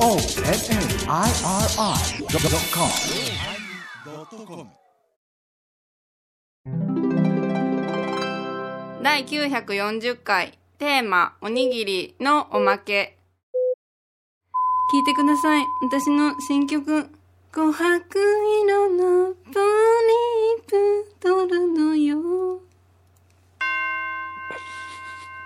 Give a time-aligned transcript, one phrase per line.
[9.02, 13.18] 第940回テーマおにぎりのおまけ。
[14.94, 15.64] 聞いてください。
[15.82, 17.07] 私の新曲
[17.54, 18.04] 琥珀
[18.66, 22.59] 色のポリープ取るのよ。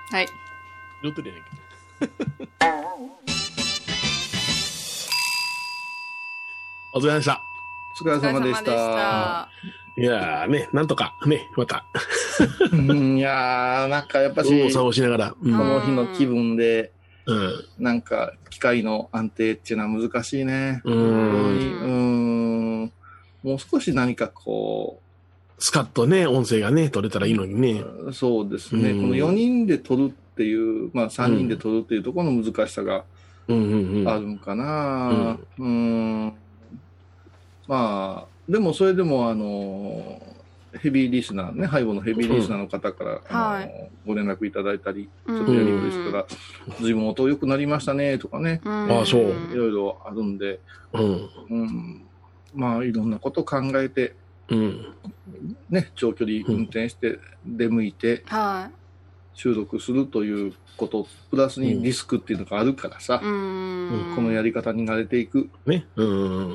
[0.10, 0.28] はい。
[1.04, 3.27] 言ってるやんけ。
[6.98, 7.44] お疲れ様でした。
[8.02, 9.50] お疲れ様でした。
[10.00, 11.86] いやーね、なんとか、ね、また、
[12.72, 15.36] うんいやー、なんかやっぱし、動作をしながら。
[15.40, 15.58] うん。
[15.58, 16.92] この日の気分で、
[17.28, 17.66] うん。
[17.78, 20.82] なんか、機械の安定っていうのは難しいね。
[20.86, 20.92] う。
[20.92, 22.92] うんん。
[23.44, 25.00] もう少し何かこ
[25.60, 27.84] スカッとね、音声がね、取れたらいいのにね。
[28.08, 33.04] う、そうですね、うんこの4人で撮るっていう、まあ3人で撮るっていうところの難しさが
[33.48, 34.10] うんうんうん。
[34.10, 35.38] あるんかな。
[35.58, 36.34] うん。
[37.68, 40.22] まあ、でもそれでも、あの、
[40.80, 45.40] ヘビーリスナーね、背後のヘビーリスナーの方から、あはのご連絡いただいたり、ちうん。
[45.40, 46.26] ょっとやり取りしたら、
[46.82, 49.22] 随分音良くなりましたね、とかね、ああそう。
[49.22, 50.60] いろいろあるんで、
[50.94, 51.30] うん。
[51.50, 52.02] うん、
[52.54, 54.16] まあ、いろんなこと考えて、
[54.50, 54.86] うん。
[55.70, 58.70] ね、長距離運転して、出向いては
[59.38, 65.48] 収録するということ、プラスにリスクっていうのがあるからさい、うんこのやり方に慣れていく。
[65.68, 65.86] ね。
[65.96, 66.04] う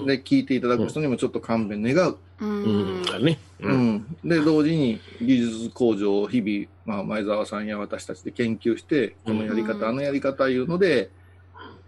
[0.03, 0.07] ん。
[0.07, 2.19] で、聞いていただく人にもちょっと勘弁願う。
[2.41, 3.25] ううんん。
[3.25, 3.39] ね。
[3.61, 3.95] ううん。
[3.95, 4.07] ん。
[4.25, 11.11] で、同時に技術向上を日々、まあ、前澤さんや私たちで研究して、このやり方、うんあのやり方いうので、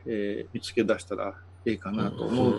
[0.06, 1.34] えー見つけ出したら
[1.66, 2.54] ええかなと思う、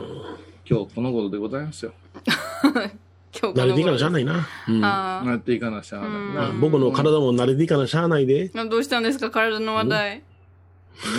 [0.69, 1.93] 今日この頃でございますよ。
[3.39, 4.47] 今日慣れていかなしゃあいないな。
[4.67, 4.85] うん。
[4.85, 6.49] あなっていかなしゃあないな。
[6.49, 8.51] うん僕の体も慣れていかなしゃあないで。
[8.55, 9.29] あどうしたんですか？
[9.29, 10.23] 体の話題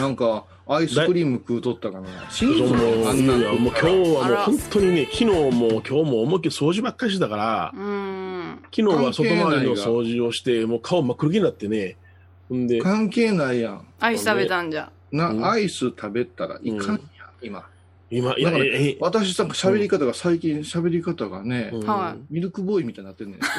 [0.01, 2.09] なんか、アイスクリーム食うとったかな。
[2.31, 11.97] そう信じもう、あんなんいやもう今日はもう本当にね、昨日も今日も思いっきり掃除ばっかりしてたから、うん昨日は外回りの掃除をして、もう顔真っ黒になってね。
[12.49, 13.87] ほんで、関係ないやん。
[14.01, 17.01] アイス食べたんじゃな、うんアイス食べたらいかんやん、
[17.43, 17.67] 今。
[18.09, 21.87] 今、いや、だからえ、え私なんか喋り方が、最近喋り方がね、うん。
[21.87, 23.41] はミルクボーイみたいになってんねん。
[23.43, 23.57] アイス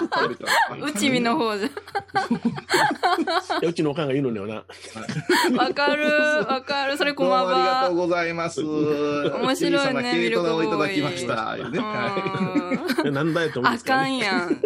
[0.00, 0.52] 食べたら。
[0.70, 1.68] あかん内身の方じゃ
[3.68, 4.54] うちのおかんが言うのにはな。
[5.58, 6.06] わかる
[6.48, 6.96] わかる。
[6.96, 8.62] それどう駒もありがとう場ございます。
[8.62, 11.54] 面白いね軽トラをいただきました。
[11.56, 11.62] ね。
[11.78, 13.06] うはん。
[13.06, 13.82] えなんだよと思うんね。
[13.82, 14.62] かんやん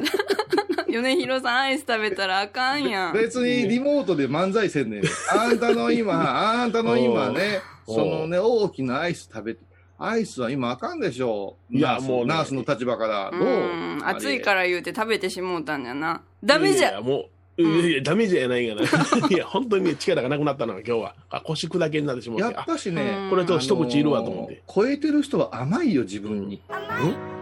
[0.93, 5.03] 米広さんアイス食べたらあかんやいん 別にリモートで漫才せんねん。
[5.31, 9.61] あんたの今、あんたの今ね、そのね、大きなアイス食べて、
[9.99, 11.77] アイスは今あかんでしょう。
[11.77, 13.31] いやもうねナースの立場から。
[13.33, 13.41] どう？
[13.41, 18.83] うん暑いから言うて食べてしもうたんじゃなダメじゃいやもう、いやいやダメじゃないがな。
[19.31, 21.15] いや、本当にね、力がなくなったのが今日は。
[21.31, 22.43] あ腰砕けになってしまって。
[22.43, 24.63] やっぱしね、うんこれと一口いるわと思って。
[24.67, 26.61] あの超えてる人は甘いよ、自分に。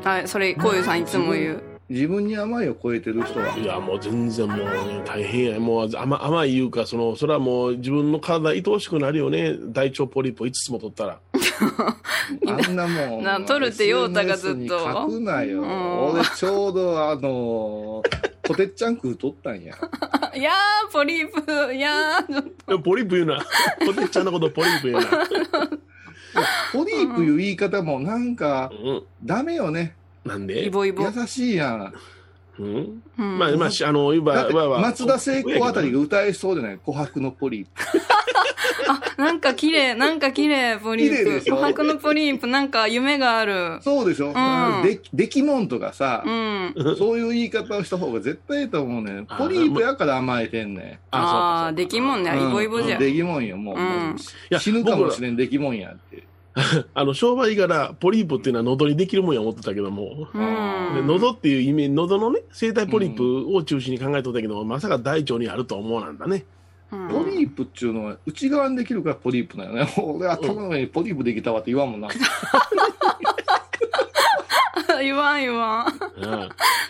[0.05, 3.49] はいそれこういうさんいつも言う自分に甘いを超えてる人は。
[3.59, 5.59] いや、もう全然もうね、大変や。
[5.59, 9.57] もう甘甘いいうか、その、それはもう自分の体愛おしくなるよね。
[9.73, 11.19] 大腸ポリープ5つも取ったら。
[12.47, 13.25] あんなもん。
[13.25, 15.63] な取るって言おうたがずっと書くなよ。
[15.63, 18.05] うん俺ちょうどあの、
[18.45, 19.75] ポテッチャン食うとったんや。
[20.37, 23.45] い やーポリープいやーちょっといや ポリープ言うな。
[23.85, 25.09] ポテッちゃんのことポリープ言うな。
[26.73, 29.03] ポリープいう言い方もなんか、うん。
[29.25, 29.97] ダメよね。
[30.25, 30.67] なんで？
[30.67, 31.05] イボイボ。
[31.05, 31.95] 優しいやん。
[32.59, 33.03] うん？
[33.19, 33.39] うん。
[33.39, 36.79] まあ、まあ、しあの、言えば、だって松田聖子あたりが歌えそうじゃない？
[36.79, 37.71] 琥珀のポリープ。
[38.89, 41.17] あなんか綺麗なんか綺麗ポリープ。
[41.17, 41.61] 綺麗でしょ？
[41.63, 43.79] 琥珀のポリープなんか夢がある。
[43.83, 44.83] そうでしょ、ん。
[44.83, 46.75] でできもんとかさ、うん。
[46.99, 49.27] そういう言い方をした方が絶対いいと思うねん。
[49.29, 50.99] あポリープやから甘えてんねん。
[51.17, 52.33] ああできもんね。
[52.35, 53.03] イボイボじゃうん。
[53.03, 53.77] できもんよ、もう。
[53.77, 53.85] うん。
[53.85, 54.19] もうい
[54.51, 56.25] や死ぬかもしれんできもんやって。
[56.95, 60.41] あの、商売柄、ポリープっていうのは喉にできるもんや思ってたけども、うん。
[60.97, 66.45] で喉っていう意味、喉のね、生体ポリープを中心に考えとったけど、まさか大腸にあるとは思わなんだね。
[66.91, 67.09] うん。
[67.09, 69.89] ポリープっていうのは内側にできるからポリープなよね。
[69.97, 72.09] 俺頭の上にポリープできたわって言わんもんな。
[75.01, 75.87] 言わん言わん。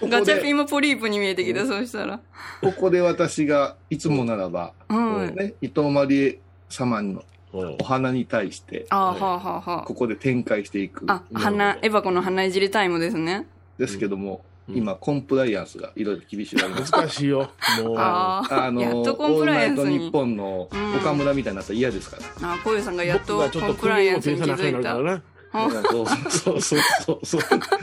[0.09, 2.19] ガチャピで、ンもポリープに見えてきたそうしたら。
[2.63, 5.35] ここで私がいつもならば、うん。
[5.35, 11.05] ね、伊藤マリエ様のうんお花に対して、あーはあはあはここで展開していく。
[11.09, 13.47] ああ花エバコの花いじりタイムですね
[13.79, 16.57] ですけども、うん今、コンプライアンスがいろいろ厳しい。
[16.63, 17.51] 難しいよ。
[17.83, 17.97] もう。
[17.99, 22.53] あの、やっとコンプライアンスにオールナイト日本のうん岡村みたいになったら嫌ですから。
[22.53, 25.23] あこういうさんがやっと僕がちょっとコンプライアンスに気づいたな。
[25.53, 27.41] そうそうそうそう。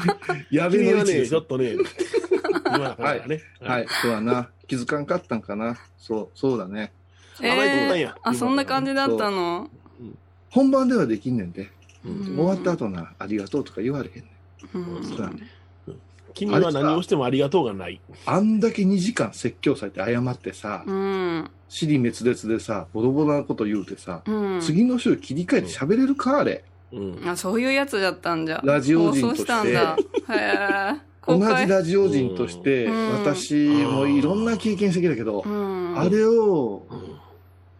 [0.51, 3.41] やべえの位置ですちょっとね、言わなあかんからね。
[3.59, 4.49] はい、そうだな。
[4.67, 5.77] 気づかんかったんかな。
[5.97, 6.93] そう、そうだね。
[7.41, 9.69] えーや、あそんな感じだったの？
[10.49, 11.69] 本番ではできんねんで。
[12.05, 14.29] うん終わった後な、ありがとうとか言われへんね
[14.73, 14.97] ん。
[14.97, 15.49] うんそうだね
[16.33, 17.99] 君は何をしてもありがとうがない。
[18.25, 21.49] あんだけ2時間説教されて謝ってさ、うん。
[21.67, 24.61] 尻滅裂でさ、ボロボロなこと言うてさ、うん。
[24.61, 26.63] 次の週切り替えて喋れるか、あれ。
[26.93, 27.27] うん。
[27.27, 28.61] あ、そういうやつだったんじゃ。
[28.63, 29.97] ラジオ人として放送したんだ。
[30.35, 31.07] へえ。
[31.27, 35.99] 同じラジオ人として、うん私もいろんな経験してきたけど、うん。
[35.99, 37.17] あれをうん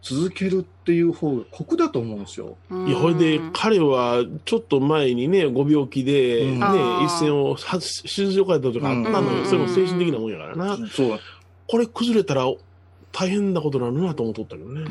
[0.08, 2.56] 続けるっていう方が酷だと思うんですよ。
[2.70, 7.78] うんいや、ほいで、彼はちょっと前にね、ご病気で、うんね、あー一線を手
[8.26, 9.38] 術を変えたとかあったのよ。
[9.40, 10.76] うんそれも精神的なもんやからな。
[10.88, 11.20] そう。
[11.66, 12.46] これ崩れたら
[13.12, 14.84] 大変なことになるなと思っとったけどね。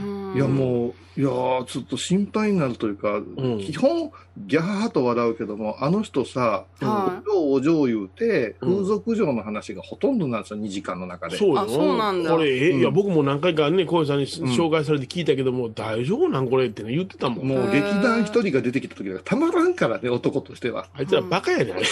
[0.45, 4.11] うんいやもう、いやーちょっと心配になるというか、ん基本、
[4.45, 11.37] ギャハハと笑うけども、あの人さ、はお嬢言うて、うん風俗嬢の話がほとんどなんですよ、2時間の中で。
[11.37, 17.47] そうそうなんだこれ、えうんいや、僕も何回かね、小江さんにん紹介されて聞いたけども、大丈夫なんこれってね、言ってたもん。
[17.47, 20.87] もう劇団一人が出てきた時がたまらんからね、男としては。
[20.93, 21.85] あいつらバカやね、あれ。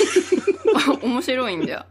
[1.02, 1.86] 面白いんじゃ。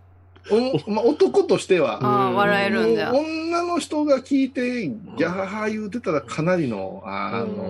[0.51, 1.99] おまあ、男としては。
[2.05, 3.13] ああ、笑えるんじゃ。
[3.13, 7.65] もう女の人が聞いて、ギャハハ言うてたらかなりの、あうの、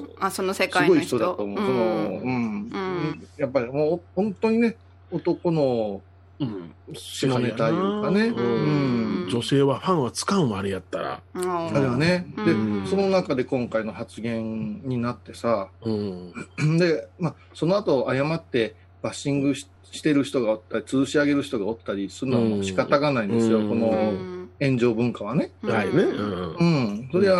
[0.00, 0.08] ん。
[0.18, 1.16] あ、その世すごい界の人。
[1.16, 1.56] 人だと思う。
[1.58, 2.56] その、うん。
[2.70, 4.76] んやっぱりもう本当にね、
[5.10, 6.00] 男の
[6.40, 6.72] うん。
[6.94, 8.28] 下ネタいうかね。
[8.28, 9.28] ううんん。
[9.30, 11.20] 女性はファンは使うんもあれやったら。
[11.34, 12.26] ああれはね。
[12.46, 16.32] で、うんその中で今回の発言になってさ、うん。
[16.78, 25.52] で、まあ、その後謝ってバッシングししてる人がおったり、吊るし上げる人がおったりするのはもう仕方がないんですよ、うんうこのん炎上文化はね。
[25.62, 26.02] はいね。
[26.02, 26.64] うんう。
[26.64, 27.08] ん。
[27.10, 27.32] そりゃ、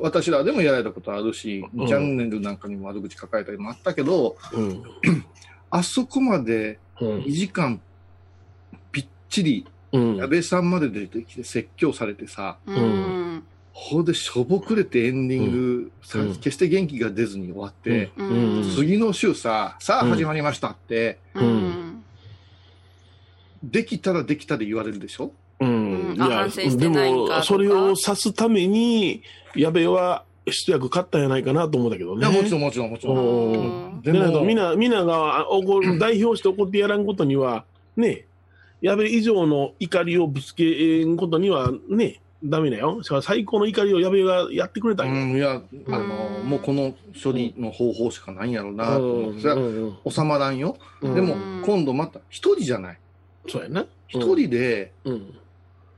[0.00, 4.82] 私らでもやられたことあるし、うんチャンネルなんかにも悪口書かれたりもあったけど、うん。
[5.70, 7.80] あそこまでうん2時間
[8.90, 10.16] ぴっちりうん。
[10.16, 13.42] 矢部さんまで出てきて説教されてさ、うん。
[13.74, 21.91] ほうでしょぼくれてエンディング、さうん決して元気が出ずに終わって、うんうん次の週さ、さあうん始まりましたって、うん。
[23.62, 25.32] できたらできたで言われるでしょ？
[25.60, 25.68] うん。
[25.68, 27.36] うんいんかとか？
[27.38, 29.22] も、それを指すために、
[29.54, 32.28] 矢部は一役買ったんやないかなと思うんだけどね。
[32.28, 33.16] いや、もちろんもちろんもちろん。
[33.16, 33.56] う
[33.98, 34.18] んでみ
[34.54, 37.64] んな、みんながあ怒る 代表して怒ってやらんことには、
[37.96, 38.24] ね、
[38.80, 43.00] 矢部以上の怒りをぶつけんことには、ね、ダメだよ。
[43.04, 45.04] しかも最高の怒りを矢部がやってくれた。
[45.04, 46.92] うん、いや、あの、うんもうこの
[47.22, 50.76] 処理の方法しかないんやろうなと思って、収まらんよ。
[51.00, 52.98] うんでもうん、今度また一人じゃない？
[53.48, 53.86] そうやな。
[54.08, 55.34] 一人で、うん。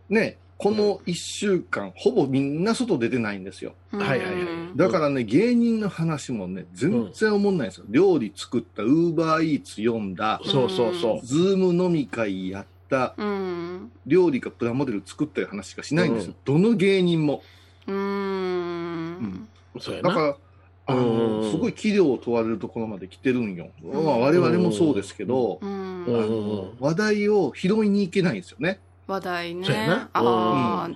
[0.09, 3.75] ね、この一週間、ほぼみんな外出てないんですよ。
[3.93, 4.37] うんはいはいはい
[4.77, 7.85] だからね、芸人の話もね、全然思んないんですよ。
[7.89, 11.27] 料理作った、ウーバーイーツ読んだ、そうそうそう。
[11.27, 13.93] ズーム飲み会やった、うん。
[14.07, 16.35] 料理かプラモデル作ったいう話しかしないんですよ。
[16.45, 17.43] どの芸人も。
[17.87, 19.49] うん。
[19.79, 20.09] そうやな。
[20.09, 20.37] だから、
[20.87, 23.69] あうんの、すごい器量を問われるところまで来てるんよ。
[23.83, 26.05] まあ、我々もそうですけど、うん。
[26.05, 26.17] うん。
[26.17, 28.81] あの話題を拾いに行けないんですよね。
[29.07, 29.67] 話題ね。
[29.69, 30.91] ああ、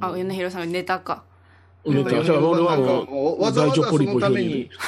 [0.00, 1.24] あ、米広さんがネタか。
[1.84, 2.22] ネタ。
[2.22, 4.70] じゃあ俺はもう、わざわざそ大腸ポリポのために。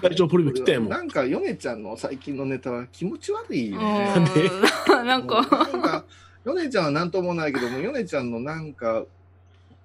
[0.00, 0.88] 大腸ポリポ来たやもん。
[0.90, 4.14] なんか、ヨネちゃんの最近のネタは気持ち悪いね。
[4.16, 4.24] うん。
[4.24, 4.50] で？
[5.04, 6.04] なんか、なんか、
[6.44, 9.04] ヨネちゃんはなんともないけども、ヨネちゃんのなんか、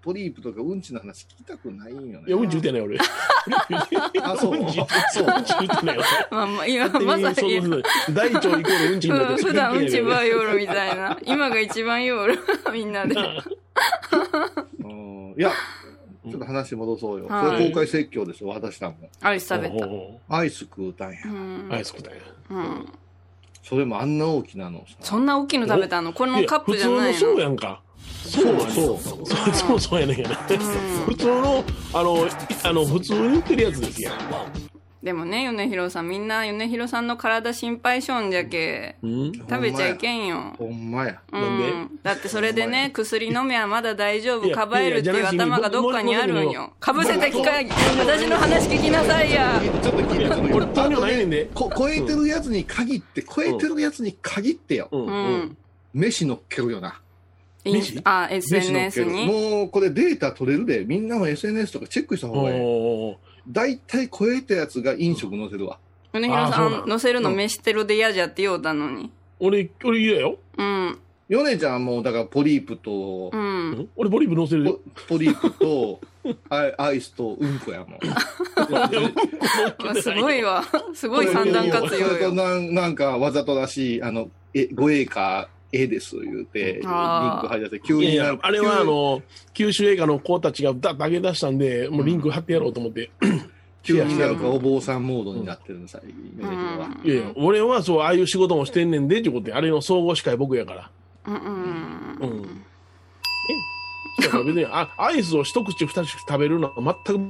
[0.08, 2.28] ポリープとかうんちの話聞きたくないんよね。
[2.30, 2.98] いや、うんち言ってない俺。
[4.24, 4.76] あそううんち、
[5.12, 6.06] そう、うんち言ってない俺。
[6.32, 7.60] まあまあ、今、まさに、
[8.14, 10.30] 大腸イコールうんちになってうん普段うんちばい。
[10.30, 11.18] よるみたいな。
[11.26, 12.40] 今が一番よる。
[12.72, 13.16] みんなで。
[14.80, 17.28] うんいや、ちょっと話戻そうよ。
[17.28, 18.96] はいそれ公開説教ですよ、私らも。
[19.20, 19.88] アイス食べた。
[20.38, 21.28] アイス食うたんやう。
[21.28, 22.20] んアイス食ったんや。
[22.52, 22.86] うん。
[23.68, 24.96] それもあんな大きなのさ。
[25.02, 26.14] そんな大きいの食べたの？
[26.14, 27.82] このカップじゃない普通のそうのやんか。
[28.24, 29.26] そうそうそう。
[29.28, 30.36] そうそうそうやねんやね。
[31.06, 32.28] 普通の、あの、
[32.64, 34.12] あの、普通に売ってるやつですよ。
[35.08, 38.98] でもね、米広さん、みんな米広さんの体心配しょんじゃけ。
[39.02, 39.32] うん？
[39.32, 40.54] 食べちゃいけんよ。
[40.58, 41.22] ほんまや。
[41.32, 42.00] うなん。
[42.04, 46.74] だってそれでね、薬飲めばまだ大丈夫、かばえるっていう頭がどっかにあるんよ。
[46.82, 47.52] かぶせて聞か、
[47.98, 49.62] 私の話聞きなさいや。
[49.82, 54.90] ちょっと聞いて、ちょっと聞いて俺糖尿ないねんでこ超えてるやつに限って、超えてるやつに限ってよ。
[54.92, 55.58] うん。
[55.94, 57.00] 飯乗っけるよな。
[57.64, 59.12] あ、飯乗っ SNS ける。
[59.16, 59.26] に。
[59.26, 63.18] もうこれデータ取れるで、みんなも SNS とかチェックした方がいい。
[63.48, 65.80] 大体超えたやつが飲食載せるわ。
[66.14, 69.12] 米広さんん、乗せるの飯テロで嫌じゃって言おうたのに。
[69.40, 70.38] 俺、俺嫌よ。
[70.58, 70.98] うん。
[71.30, 73.90] ヨネちゃんはもうだからポリープとう、ん。
[73.98, 74.80] 俺ボリーブ乗せるポよ。
[75.10, 76.00] ポリープと
[76.50, 78.00] アイアイスとうんこやもん。
[80.02, 80.64] す ごいわ。
[80.94, 82.34] すごい三段活用それとよ。
[82.34, 89.22] なんなんかわざとらしい、あの、え、護衛歌、えです言うて、リンク貼り出して、急いやいになん、かやあれはあの、
[89.54, 93.10] 九州映画の子たちがだっと上げ出したんで、もうリンク貼ってやろうと思って。
[93.84, 96.12] 急になんかお坊さんモードになってるのさ、米
[96.44, 96.90] 広は。
[97.06, 100.90] いやいや、俺はそう、ああいう仕事もしてんねんで、ってことで、あれの総合司会僕やから。
[101.28, 102.62] うんうんうん。
[104.20, 107.22] えだから別にあアイスを一口二口食べるのは全く、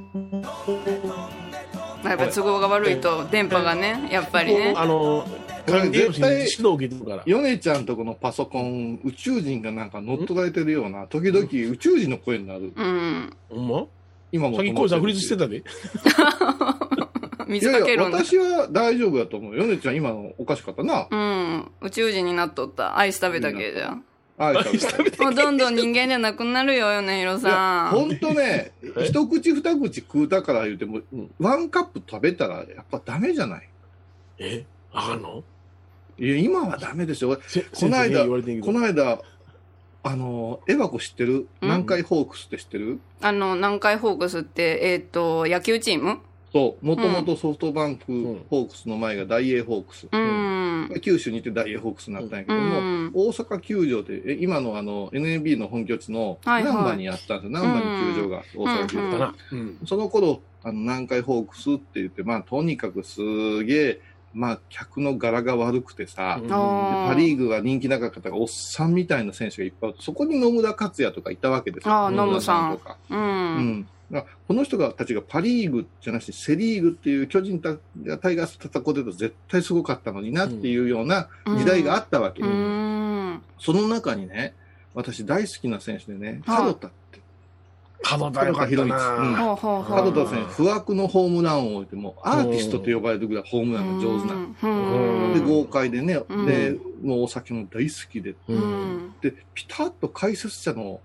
[2.07, 5.25] やっぱ都合が悪いと電波がねやっぱりねあの、
[5.67, 7.23] 関係者に指導を受けてるから。
[7.25, 12.71] 米ちゃんとこのパソコン、宇宙人がなんか乗っ取られてるような、時々宇宙人の声になる。
[12.75, 13.85] うんほんま？
[14.31, 14.55] 今も。
[14.57, 15.57] さっき小路さんフリーズしてたで。
[15.57, 15.63] いやい
[17.39, 19.55] や、水かける私は大丈夫だと思う。
[19.55, 21.07] 米ちゃん今のおかしかったな。
[21.09, 24.03] うん宇宙人になっとったアイス食べたけじゃん
[24.39, 28.71] あい食べたもうどんどん人間じゃなくなるよ米広さんほんとね、
[29.03, 33.69] 一口二口食うたから言うてもうん、ワンカップ食べたらやっぱダメじゃない？
[34.39, 34.65] え？
[34.93, 35.43] あかんの？
[36.19, 37.39] いや、今はダメですよ。
[37.47, 39.19] せこの間この間、
[40.03, 41.33] あの、エバコ知ってる？
[41.33, 41.47] うん。
[41.61, 42.99] 南海ホークスって知ってる？
[43.21, 46.19] あの南海ホークスってえっ、と野球チーム？
[46.53, 50.07] そう、もともとソフトバンクんホークスの前が大英ホークス。
[50.11, 51.01] うん。
[51.01, 53.11] 九州にいて大英ホークスになったんやけうども、ん。
[53.13, 56.73] 大阪球場で、え今のあの NNB の本拠地のはいはい。
[56.73, 57.51] 難波にあったんですよ。
[57.51, 59.03] 難波に球場が大阪球場。
[59.03, 59.11] うん。
[59.11, 59.35] だな。
[59.51, 59.77] うん。
[59.85, 64.01] その頃、あの南海ホークスって言って、まあとにかくすげえ、
[64.33, 71.93] まあ客の柄が悪くてさ、うんパ・リーグが人気なかったおっさんみたいな選手がいっぱいそこに野村克也とかいたわけですよ。
[71.93, 72.97] あー野村さんとか。
[73.09, 73.87] ううんん。
[74.11, 77.75] だからこの人がたちがパ・リーグじゃなし、セ・リーグっていう巨人た
[78.19, 82.41] タイガース戦ってたと絶対すごかったのになっていうような時代があったわけ。
[82.41, 84.53] うんその中にね、
[84.93, 86.91] 私大好きな選手でね、はい門田。
[88.03, 88.87] 角田よかったうん。
[88.87, 89.37] な。
[89.37, 90.03] ほうほうほう。
[90.05, 95.33] 門田選手、不惑のホームランを置いても、アーティストと呼ばれるぐらいホームランが上手な。
[95.33, 96.45] で、豪快でね、うん。
[96.45, 98.35] で、もうお酒も大好きで。
[99.21, 101.01] で、ピタッと解説者の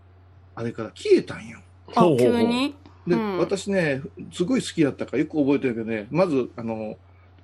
[0.54, 1.60] あれから消えたんよ。
[1.94, 2.74] あ急に？
[3.06, 3.38] で、うん。
[3.38, 6.96] 私ね、すごい好きだったからよく覚えてるけどね、まず、あの、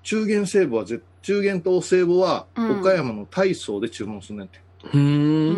[0.02, 2.80] 中元聖母はぜ、中元と聖母は、うん。
[2.80, 4.60] 岡山の大層で注文するねんて。
[4.92, 4.96] う。
[4.96, 5.50] うん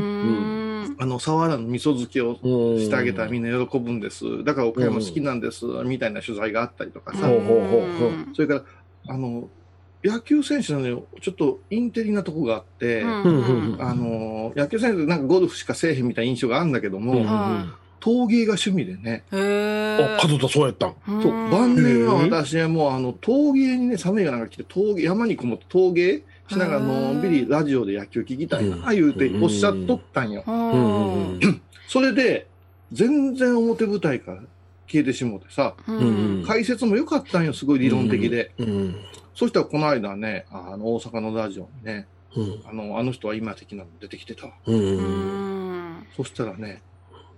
[0.57, 0.60] ん
[0.99, 2.79] あの、沢原の味噌漬けをうん。
[2.81, 4.45] してあげたらみんな喜ぶんです。
[4.45, 7.29] だから岡山好きなんです、みたいな取材があったりとかさ。
[8.35, 8.65] それから、
[9.09, 9.49] あの、
[10.03, 13.23] 野球選手なのよ、ちょっとインテリなとこがあって、あ
[13.95, 17.25] の、野球選手ってなんかゴルフしかせえへんみたいな印象があるんだけども、うん。
[17.25, 20.95] は陶芸が趣味でね、あ、角田そうやったん。
[21.07, 30.43] そう、晩年は私はもうあの、陶芸にね、寒いがなんか来て、陶芸、山にこもって陶芸しながらのんびりラジオで野球聞きたいな、言うておっしゃっとったんよ。
[31.87, 32.49] それで、
[32.93, 34.43] 全然表舞台から
[34.89, 38.53] 消えてしもうてさ、うん解説も良かったんよ、すごい理論的で。
[38.59, 38.97] うん。
[39.35, 42.63] そしたらこの間ね、あの、大阪のラジオにね、うん。
[42.69, 44.49] あの、あの人は今的なの出てきてた
[46.17, 46.83] そしたらね、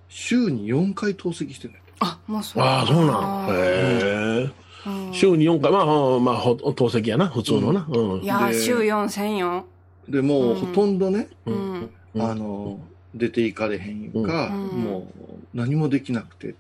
[0.09, 1.83] 週に4回透析してんのよ。
[2.01, 3.45] あもうそうああ、そうなん。
[3.45, 4.51] あへえ。
[4.87, 5.13] うん。
[5.13, 5.87] 週に4回、まあ、
[6.21, 7.87] まあ、ほ透析やな、普通のな。
[7.89, 8.23] うん。
[8.23, 8.27] い。
[8.27, 9.65] や週4千よ。
[10.09, 10.55] で、もううん。
[10.57, 11.91] ほとんどね、ううん。
[12.19, 12.81] あの、
[13.15, 14.83] 出ていかれへんいうか、うん。
[14.83, 16.49] もう何もできなくて。
[16.49, 16.55] で、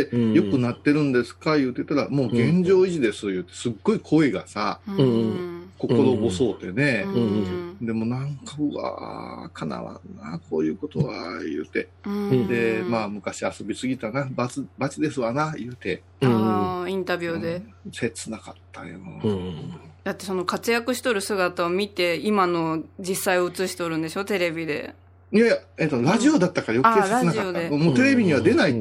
[0.00, 0.32] うん。
[0.32, 1.56] 良くなってるんですか？
[1.58, 5.70] 言うてたら、もう現状維持です言うて、すっごい声がさ、うん。
[5.78, 7.04] 心細うてね。
[7.06, 7.76] うん。
[7.86, 11.88] でもなんか、うわー、かなわんな、こういうことは、言うて。
[12.04, 12.46] うん。
[12.46, 16.02] で、まあ、昔遊びすぎたな、罰、罰ですわな、言うて。
[16.22, 17.92] あーインタビューで、うん。
[17.92, 18.98] 切なかったよ。
[19.24, 19.72] うん。
[20.04, 24.24] だってその活躍しとる姿を見て今の実際を映しとるんでしょ？
[24.24, 24.96] テレビで
[25.32, 27.70] いやいや、えっと、ラジオだったから余計切なかった。
[27.70, 28.74] もうテレビには出ない、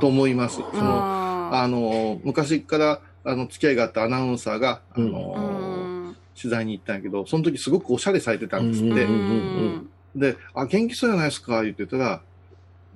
[0.00, 0.56] と思います。
[0.56, 6.16] その、ああの、昔から、あの、付き合いがあったアナウンサーが、あの、うん。
[6.40, 9.06] 取材に行ったんやけど、その時すごくおしゃれされてたんですって。
[10.14, 12.22] で、あ、元気そうじゃないですか、言ってたら、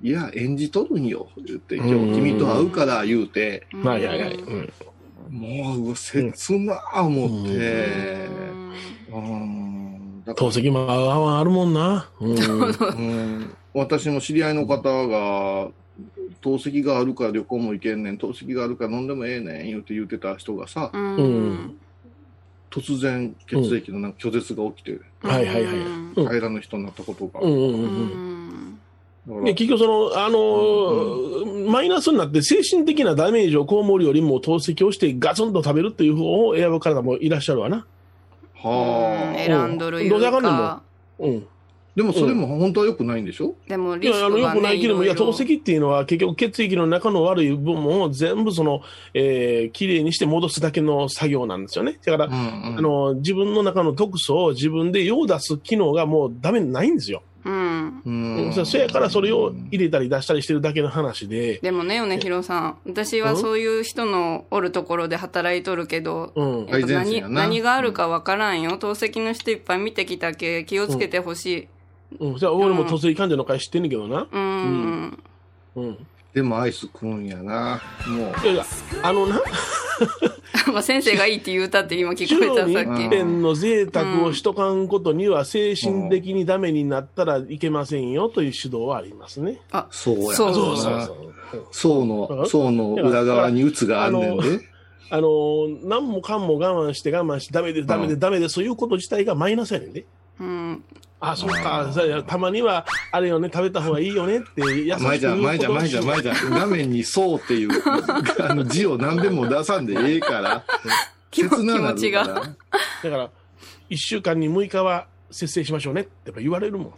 [0.01, 2.13] いや、演じとるんよ、言って、今うん。
[2.13, 3.83] 日君と会うから、言うて、うん。
[3.83, 4.33] はいはいはい。
[4.35, 4.73] うん。
[5.29, 8.29] もう、切なあ思って、
[9.11, 9.78] うん
[10.35, 12.09] 透析もあるもんな。
[12.19, 12.35] うん。
[12.35, 15.69] ら、うん、私も知り合いの方が、
[16.41, 21.15] 透析があるから旅行も行けんねん、透析があるから飲んでもええねん、言うて言ってた人がさ、うん。
[21.15, 21.79] うん
[22.71, 26.27] 突然血液のなんか拒絶が起きて、はいはいはいうんうん。
[26.27, 27.39] 平らの人になったことが。
[27.41, 28.79] うんうん
[29.43, 37.85] 結局その、あのーマイナスになって精神的なダメージを被るよりも透析をしてガツンと食べるっていう方を選ぶ方もいらっしゃるわな。
[38.61, 40.81] はあ、選んどるいうどうんねんもか
[41.19, 41.47] うん。
[41.95, 48.81] でもそれも本当は良くないんでしょ、でもいや、あの、リスクがよくないけども、いや、透析っていうのは結局血液の中の悪い部分を全部その、
[49.13, 51.99] えー、きれいにして戻すだけの作業なんですよね。
[52.05, 57.21] だから、んうんあの、自分の中の毒素を自分で用出す機能がもうダメないんですよ。
[57.49, 58.45] うんうん。
[58.45, 62.77] うんそそやからそれを入れたり出したりしてるだけの話で、でもね、米広さん。
[62.85, 66.67] 私はそういう人のおるところで働いとるけど、うん。
[66.69, 68.77] 何何があるかわからんよ。
[68.77, 71.67] 透析の人いっぱい見てきたけ、気をつけてほしい。
[72.19, 74.27] うん、じゃあ俺も突然患者の会知ってんねんけどな。
[74.31, 75.23] うん。
[75.75, 76.07] うん。
[76.33, 77.81] でもアイス食うんやな。
[78.07, 78.43] もう。
[78.43, 78.65] いやいや、
[79.01, 79.41] あのな、
[80.71, 83.05] まあ先生がいいって言うたって今聞こえたさっき。
[83.05, 89.59] 一遍の贅沢をしとかんことには精神的にダメになったらいけませんよという指導はありますね。
[89.71, 91.17] あ、そうやそうそうそうなそう。
[91.71, 94.69] 層の、層の裏側に鬱があんねんで。
[95.11, 100.05] あの、何もかんも我慢して我慢してダメです、ダメです、ダメです、そういうこと自体がマイナスやねんで。
[100.39, 100.83] うん。
[101.21, 106.49] あ、そうか、さたまには、あれよね、食べた方がいいよねって、優しく前じゃ前じゃん、前じゃん、前じゃん。
[106.51, 107.69] 画面にそうっていう、
[108.39, 110.63] あの字を何でも出さんでええから。
[111.31, 113.29] 気持ちがだから、
[113.89, 116.93] 一週間に6日は節制しましょうねってやっぱ言われるもん。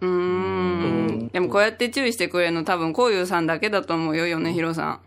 [0.00, 0.08] うー
[1.26, 1.28] ん。
[1.28, 5.00] でもこうやって注意してくれるの多分こういうさんだけだと思うよ、米広さ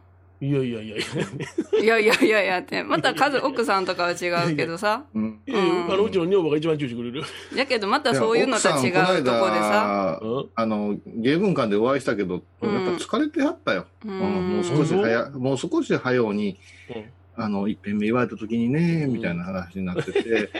[0.43, 1.79] いやいやいやいや。
[1.79, 1.83] ん。
[1.83, 2.83] いやいやいやいやって。
[2.83, 5.05] また数、奥さんとかは違うけどさ。
[5.13, 5.39] うん。
[5.47, 7.23] いやいやあのうちの女房が一番注意してくれる。
[7.55, 10.19] だけどまたそういうのとは違うとこでさ。
[10.21, 13.85] うんあの、芸文館でお会いしたけど、うんやっぱ疲れてはったよ。
[14.05, 14.19] ううん
[14.55, 16.59] もう少し早、もう少し早うに、
[16.93, 17.03] うん
[17.35, 20.51] あの、一遍目言われた時にね、みたいな話になってて、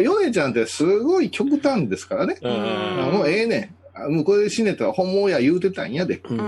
[0.00, 2.38] ヨネちゃんってすごい極端ですからね。
[2.42, 3.82] もうええねん。
[3.94, 6.16] あもうこれで死ねたら本望や言うてたんやで。
[6.16, 6.42] だけど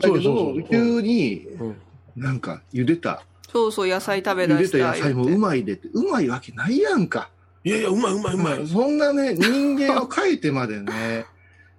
[0.00, 1.76] そうそうそう、急に、うん
[2.16, 7.30] なんか、茹でた、そうそう、野菜食べ茹で出したた野菜もうまいでって、うまいわけないやんか。
[7.64, 8.66] いやいや、うまいうまいうまい。
[8.66, 11.26] そんなね、人間を変えてまでね、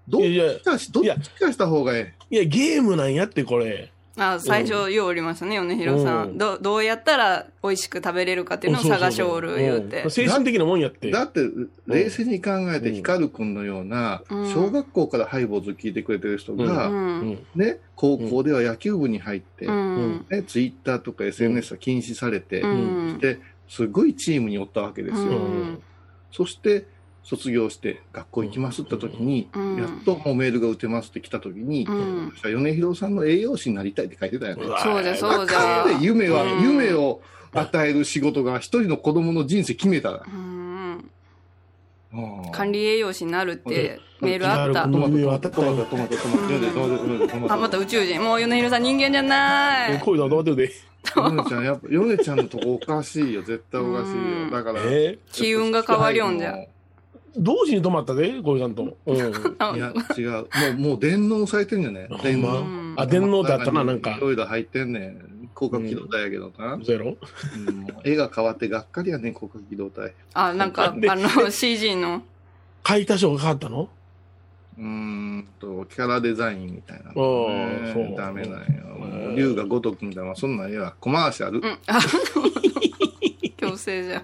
[0.08, 3.92] ど っいやいやちかし、どっちかした方がえいや、ゲームなんやって、これ。
[4.18, 6.38] あ最初、ようおりましたね、米広さうんん。
[6.38, 10.10] どどうやったら美味しく食べれるかっていうのを探しおる言うてん。
[10.10, 11.10] 精神的なもんやって。
[11.10, 11.12] え。
[11.12, 11.42] だって、
[11.86, 16.58] 冷静に考えて、うんヒカル君のような、うん小学校からハイボーズ聞いてくれてる人う。
[16.58, 17.48] が、うんん。
[17.56, 20.26] ね、高校では野球部に入って、うん。
[20.30, 23.20] ね、ツイッターとか SNS は禁止されて、うん。
[23.20, 25.24] で、すごいチームにおったわけですよ。
[25.24, 25.82] うん
[26.30, 26.86] そして、
[27.28, 34.64] 卒業して学校行きますって時に、うんやっともうメールが打てますって来た時に、うん米広さんの栄養士になりたいって書いてたよね。
[34.82, 36.00] そうじゃ、そうじゃあかん。
[36.00, 40.24] で夢は、うん夢を与える仕事が一人の子供の人生決めたら。
[40.26, 41.12] うん
[42.14, 44.92] うん管理栄養士になるってメールあったうん。
[44.94, 46.18] トマト、夢トマト、トマト、トマト、
[47.28, 47.54] トマト。
[47.54, 48.24] あ、また宇宙人。
[48.24, 50.00] もう米広さん人間じゃない。
[50.00, 50.74] こういうのはどうやってるで。
[51.16, 53.42] ヨネちゃん、やっぱ、ヨネちゃんのとこおかしいよ。
[53.42, 54.52] 絶対おかしいうんよ。
[54.52, 54.82] だから。
[54.86, 56.56] え機運が変わりょんじゃ。
[57.38, 58.98] 同時に止まったで、こういうさんと。
[59.06, 59.56] うん。
[59.60, 60.32] あいや、 違う。
[60.32, 62.62] もう、もう電脳されてんじゃね電ま脳。
[62.62, 64.20] んあ、電脳ってあったな、なんかい。
[64.20, 65.50] ろいろ入ってんねん。
[65.56, 66.78] 広角機動隊やけどな。
[66.84, 67.16] ゼロ？
[67.56, 70.14] うん絵が変わってがっかりやねん、広角機動隊。
[70.34, 72.24] あ、なんか、あの、CG の。
[72.88, 73.90] 書いた人が変わったの？
[74.78, 78.14] うーんと、キャラデザインみたいなあーそうね。
[78.16, 79.36] ダメなんよ。
[79.36, 81.62] 竜が如くみたいな、そんなん絵はコマーシャルう。
[81.62, 81.78] ん。
[81.88, 82.00] あ、
[83.58, 84.24] 強制じゃ。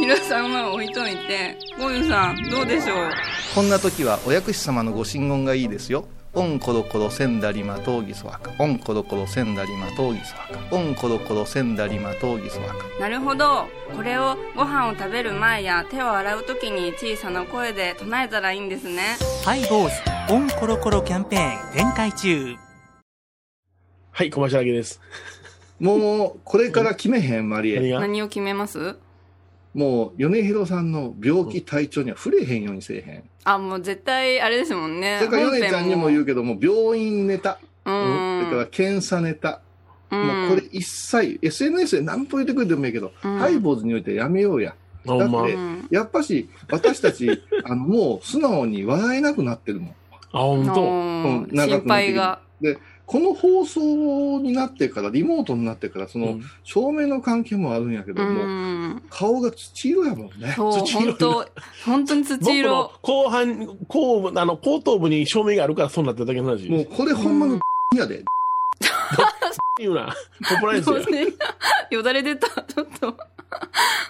[0.00, 3.10] 皆さんは置いといてゴユさんどうでしょう？
[3.54, 6.06] こんな時はお薬師様のご神言がいいですよ。
[6.34, 8.52] オンコロコロセンダリマトウギソワカ。
[8.58, 10.76] オンコロコロセンダリマトウギソワカ。
[10.76, 12.74] オンコロコロセンダリマトウギソワカ。
[13.00, 13.66] なるほど
[13.96, 22.56] これをご飯を食べる前や手を洗う時に小さな声で唱えたらいいんですねハイボーズオンコロコロキャンペーン展開中
[24.10, 25.00] はい、コマーシャル明けです。
[25.80, 27.98] もう、これから決めへん、マリエ。
[27.98, 28.96] 何を決めます？
[29.74, 33.24] もう、米広さんの病気、体調には触れへんようにせえへん。
[33.44, 35.18] あもう絶対あれですもんね。
[35.20, 39.60] それから、米ちゃんにも言うけども、病院ネタ、うそれからん検査ネタ、
[40.10, 40.26] うん。
[40.26, 43.38] もうこれ一切、SNS で何と言ってくれてもいいけど、うん。
[43.38, 44.74] ハイボーズにおいてやめようや。
[45.06, 45.18] だっ。
[45.18, 45.88] てうん。
[45.90, 49.94] やっぱし、私たち、 あの、もう素直に笑えなくなってるもん。
[50.32, 50.82] あ、ほんと？
[50.82, 52.06] うんうん長くなって。
[52.06, 52.40] 心配が。
[52.60, 53.80] で、この放送
[54.40, 60.52] になってから、リモートになってから、その、うん照明の関係もあるんやけどうも、ん顔が土色やもんね。
[60.54, 61.46] そう土色本当
[61.86, 66.68] 本当に土僕の色後半、後部、あの、後頭部に照明があるからそうなってるだけの話。
[66.68, 67.58] もう、これほんまの
[67.96, 68.24] やで。
[69.78, 70.14] 言うな。
[70.46, 71.00] コンプライアンスや。
[71.90, 73.06] よだれ出たちょっと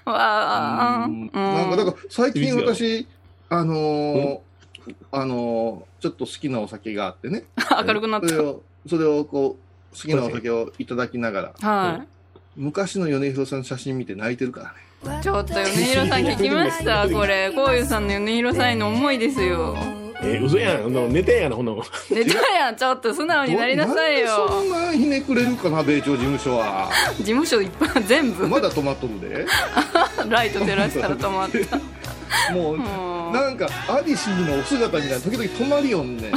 [0.07, 1.31] わあ、ううんん。
[1.33, 3.07] なんか、だから最近私、
[3.49, 4.39] あのー
[5.13, 7.45] あのーちょっと好きなお酒があってね。
[7.87, 11.69] 明るくなっそれを、それをこう、好きなお酒をいただきながら、た。
[11.69, 12.05] は
[12.57, 14.75] 昔の米広さんの写真見て泣いてるか
[15.05, 15.21] らね。
[15.21, 15.23] い。
[15.23, 17.53] ちょっと米広さん聞きました これ。
[17.53, 19.77] こういうさんの米広さんへの思いですよ。
[20.21, 21.13] えー、嘘やん。
[21.13, 21.73] 寝てんやな、ほんな。
[22.11, 24.27] 寝たやん、ちょっと素直になりなさいよ。
[24.27, 26.91] なんでそんなひねくれるかな、米朝事務所は。
[27.19, 29.47] 事務所いっぱい全部、まだ止まっとるで。
[30.29, 32.53] ライト照らしたら止まった。
[32.53, 36.33] もう、もうなんか、アディシーのお姿みたいな、時々止まりよんね。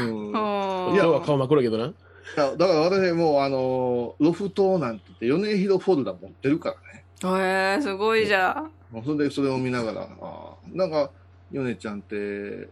[0.00, 0.32] うん。
[0.32, 1.86] もう今日は顔真っ黒やけどな。
[1.86, 1.94] い
[2.36, 6.76] やだから私もうあのロフトなんて言って米広フォルダ持ってるか
[7.22, 8.94] らねへえすごいじゃん。
[8.94, 11.10] もうそれでそれを見ながらあーなんか
[11.50, 12.68] 米ちゃんって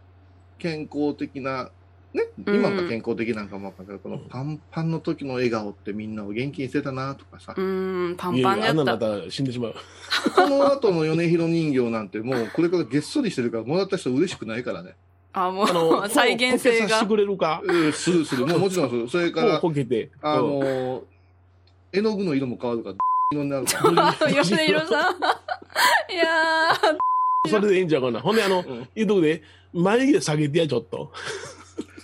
[0.59, 1.71] 健康的な
[2.13, 9.07] ねうん今が健康的なんかもわかんないけど、このパンパンの時の笑顔ってみんなを元気にしてたなとかさ、うーん、パンいやいや、あんなパンじゃった。
[9.09, 9.75] のまた死んでしまう。
[10.35, 14.95] この後の米広人形なんてもうこれからげっそりしてるからもらった人嬉しくないからね
[15.33, 17.09] あ、もう、 再現性がこけさせて。
[17.09, 17.63] くれるか？
[17.65, 20.11] えーするするもうもちろんするそれからこけて。
[20.23, 21.01] あのー
[21.91, 22.97] 絵の具の色も変わるから
[23.33, 25.15] 色になるから米広さん。
[26.13, 28.21] いやー、それでええんちゃうかな。
[28.21, 31.11] ほんで、あの、うん言うとこで、眉毛下げてや、ちょっと。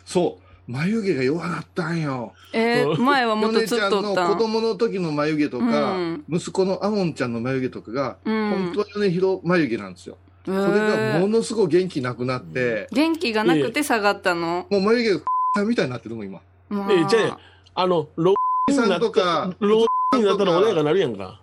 [0.05, 10.17] そう眉毛が弱なったんよえー、前はもっとつっヨネちゃんとった子供の時の眉毛とか、うん息子のアモンちゃんの眉毛とかが、うん本当は米広眉毛なんですよ。
[10.44, 14.66] ここれがものすごい元気なくなって、元気がなくて下がったの？
[14.70, 15.24] もう眉毛が
[15.57, 16.40] さんみたいになってるもん、今。
[16.68, 17.38] まあええじゃあ
[17.83, 21.40] あの、ローさんとか、ローになったら穏やかになるやんか。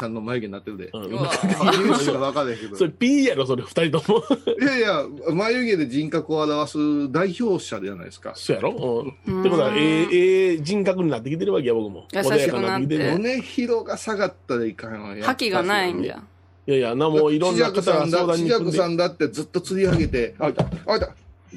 [0.00, 0.90] さんの眉毛になってるで。
[0.92, 1.30] うんうわ
[1.72, 2.76] 言うしか分かんないけど。
[2.76, 4.24] それ、ピーやろ、それ、二人とも。
[4.60, 8.32] いやいや、眉毛で人格を表す代表者じゃないですか。
[8.34, 9.04] そうやろ？
[9.26, 9.34] うん。
[9.34, 12.08] うんってことは、ええええ人格になってきてるわけや、僕も。
[12.12, 13.12] 優しくなって穏やかになってきてる。
[13.18, 15.14] 米広が下がったらいかんわ。
[15.22, 16.16] 覇気がないんじゃ。
[16.16, 16.22] ゃ。
[16.66, 21.06] いやいや、な、もういろんな方が相談に来るさんだってずっと釣り上げて、あ、いた、あ、いた。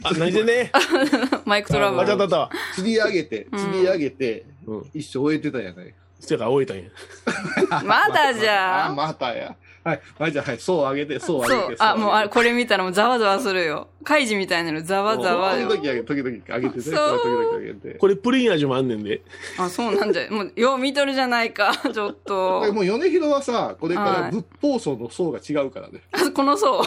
[0.03, 0.71] あ、何してんね
[1.45, 2.49] マイクトラブあ、ちゃった。
[2.73, 4.85] 釣り上げて、うん釣り上げて、うん。
[4.93, 5.93] 一生終えてたやない。
[6.19, 7.83] そやから終えたんや。
[7.83, 8.95] まだじあ、ゃん。
[8.95, 9.55] またや。
[9.85, 10.01] はい。
[10.17, 10.57] はい、じゃあ、はい。
[10.57, 11.77] そう上げて、そう上げて。。
[11.77, 13.89] そうあ、もう、あこれ見たらもうざわざわするよ。
[14.03, 15.69] カイジみたいなのざわざわよ。
[15.69, 16.71] 時々上げて、時々上げてね。
[16.71, 17.93] 時そう々上げて。
[17.99, 19.21] これ、プリン味もあんねんで。
[19.59, 20.27] あ、そうなんじゃ。
[20.31, 21.71] もう、よう見とるじゃないか。
[21.93, 22.73] ちょっと。
[22.73, 26.01] もう米広はさ、これかはいら仏法層の層が違うからね。
[26.13, 26.79] あこの層。
[26.79, 26.85] こ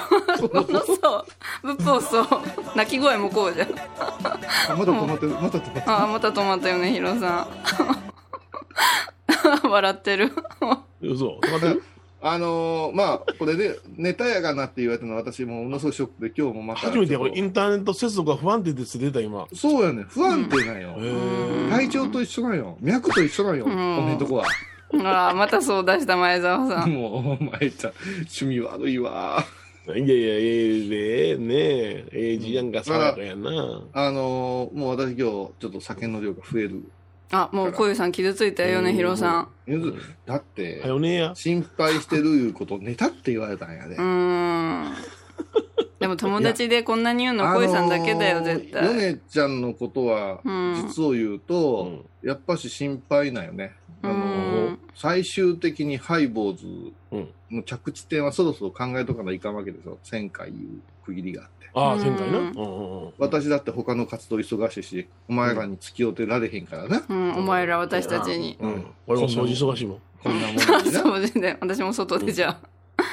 [0.52, 1.24] の層。
[1.62, 2.26] 仏法層。
[2.74, 3.68] 泣き声もこうじゃん。
[3.68, 5.82] あ、まだ止まってる、また止まってる。
[5.86, 7.46] あ、また止まったよね、ヒロさ
[9.64, 9.68] ん。
[9.70, 10.32] 笑ってる。
[11.00, 11.38] 嘘。
[11.42, 11.82] 止まってる？
[12.20, 16.80] あのー、まあ、これで、ネタやがなって言われたのは私もものすごいショックで、今日もまた。
[16.80, 19.46] 初めてこれインターネット接続が不安定です出た今。
[19.54, 20.04] そうやね。
[20.08, 20.96] 不安定なんよ
[21.70, 22.76] 体調と一緒なんよ。
[22.80, 23.64] 脈と一緒なんよ。
[23.64, 24.46] この辺とこは。
[25.04, 26.90] あまたそう出した前澤さん。
[26.92, 29.44] もう、お前ちゃん、趣味悪いわ。
[29.86, 33.82] いやいや、ええで、ねえ、ええじやんか、爽やかやな。
[33.92, 36.82] あのー、もう私今日、ちょっと酒の量が増える。
[37.30, 39.48] あ、もう小遊さん傷ついたよね、ヒロさん。
[40.26, 41.32] だっては、よねえや。
[41.34, 43.96] 心配してるいうことをネタって言われたんやで。
[43.96, 44.94] うーん。
[46.00, 48.86] でも友達でこんなに言うの小遊さんだけだよ、絶対。
[48.86, 53.74] ヨネちゃんのことは、うん実を言うと、やっぱし心配なんよね。
[54.02, 57.28] あのうん最終的にハイボーズうん。
[57.50, 59.98] の着地点はそろそろ考えとかないかんわけですよ。
[60.04, 61.70] 1000回いう区切りがあって。
[61.74, 62.38] ああ、うん前回な。
[62.38, 63.12] うんうんうん。
[63.18, 67.02] 私だって他の活動忙しいし、お前らに付き合うてられへんからな。
[67.08, 68.58] うん、お前ら私たちに。
[68.60, 68.86] うん。
[69.06, 70.00] 俺も掃除忙しいもん。
[70.22, 70.58] こんなもん。
[70.90, 71.56] そうですね。
[71.60, 72.60] 私も外でじゃ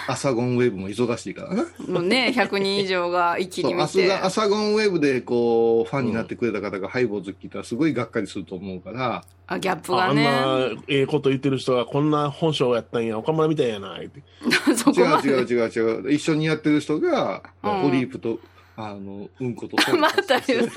[0.08, 1.64] アサゴンウェブも忙しいからな。
[1.64, 1.92] あ。
[1.92, 4.14] もうね、100人以上が一気に見て。
[4.14, 10.24] アサゴンウェブでこう、ファンになってくれた方がハイボーズ聞いたらすごいがっかりすると思うから、あ、ギャップああんがね。
[10.24, 14.22] なええこと言ってる人がこんな本性やったんや、岡村みたいやな、言って。
[15.00, 16.12] 違う違う違う違う。
[16.12, 18.40] 一緒にやってる人が、うんポリープと、
[18.76, 20.70] あの、うんこと、 また言う。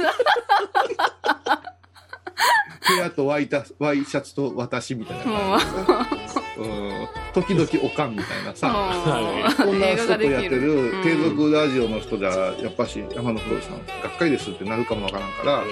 [2.89, 6.09] 部屋とワイタワイシャツと私みたいなも感
[6.57, 6.63] じ。
[6.63, 7.09] うん。
[7.35, 8.69] 時々おかんみたいなさ。
[8.69, 10.93] はこんな人とやってる。
[10.93, 15.65] る継続ラジオの人じゃ、やっぱし山野風さん、がっかりですってなるかもわからんから、やっ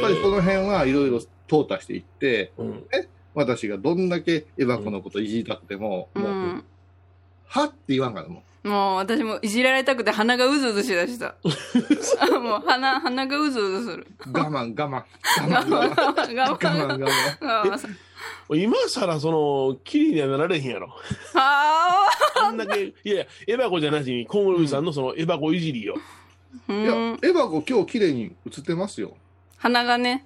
[0.00, 2.84] ぱりこの辺はいろいろ淘汰していって、うん。
[3.34, 6.64] 私がどんだけエバコのこといじりたくても、うもう、ん。
[7.46, 7.64] は？
[7.64, 11.34] って言わんからももう私もいじられたくて鼻がうずうずしだした。
[12.40, 14.06] もう鼻、鼻がうずうずする。
[14.26, 15.04] う、我慢、我慢、我
[15.46, 17.70] 慢、我慢、我我慢、我慢。
[17.70, 17.96] 慢。
[18.56, 20.96] 今更その、キリにはなられへんやろ。
[21.34, 22.06] あ
[22.42, 25.96] あんだけ、いやいや、エバコじゃなしに、コンゴルさんのそのエバコいじりよ。
[26.68, 29.14] いやん。、エバコ今日綺麗に映ってますよ。
[29.58, 30.24] 鼻がね。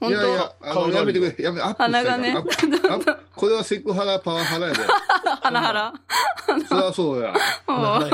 [0.00, 1.44] 本いやいや、当あの、やめてくれ。
[1.44, 4.80] やめ、アップしたいから鼻がねアップアップ これはセクハラ、パワハラやで。
[5.42, 5.60] ハラ？
[5.62, 5.92] ハラ。
[6.68, 7.34] そりゃそうや。
[7.66, 8.10] もう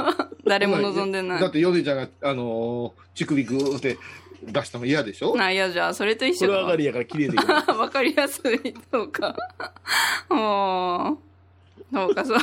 [0.47, 1.41] 誰も望んでない。
[1.41, 3.99] だって、ヨネちゃんが、あのー、乳首グーって
[4.45, 5.35] 出したの嫌でしょ？
[5.37, 6.85] な、いやじゃあ、それと一緒かそれ上がり。
[6.85, 7.45] やから綺麗でいい。
[7.77, 8.75] わかりやすい。
[8.93, 9.35] そうか。
[10.29, 11.19] もう、
[11.93, 12.39] そうか、そう。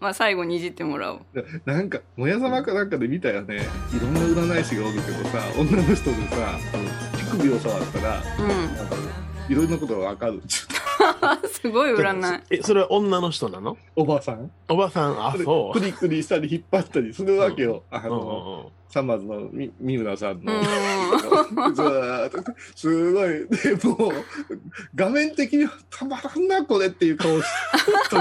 [0.00, 1.20] まあ、最後にいじってもらおう。
[1.64, 3.68] なんか、もやさまかなんかで見たよね。
[3.96, 6.58] いろんな占い師がおるけどさ、女の人でさ、
[7.32, 8.48] 乳首を触ったら、うん。
[8.48, 8.96] なんか、
[9.48, 10.40] いろんなことがわかる
[11.50, 12.42] すごい占い。
[12.50, 13.76] え、それは女の人なの？
[13.96, 14.50] おばさん？
[14.68, 15.78] おばさん、あ、そう。
[15.78, 17.82] クリクリしたり引っ張ったりするわけよ。
[17.90, 20.52] あうんの、うんサマーズのみ三村さんうの。
[22.74, 24.12] すごい、でもう、
[24.94, 27.46] 画面的にはたまらんな、これっていう顔し
[28.10, 28.16] て、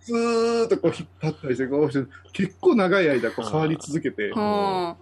[0.00, 4.96] ずーっとこう引っ張ったりして、こうして、結構長い間こう触り続けて、も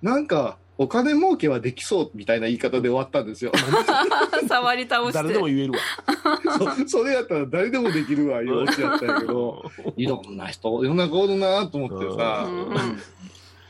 [0.00, 3.52] なんか、お金儲けはできそうみたいな言い方で終わったんですよ。
[3.54, 5.12] う、 触り倒して。
[5.12, 5.78] 誰でも言えるわ。
[6.84, 12.98] そそれやったら誰でもできるわ、いうオチやったんやけど、 いろんな人、いろんな子おるなと思ってさ、うん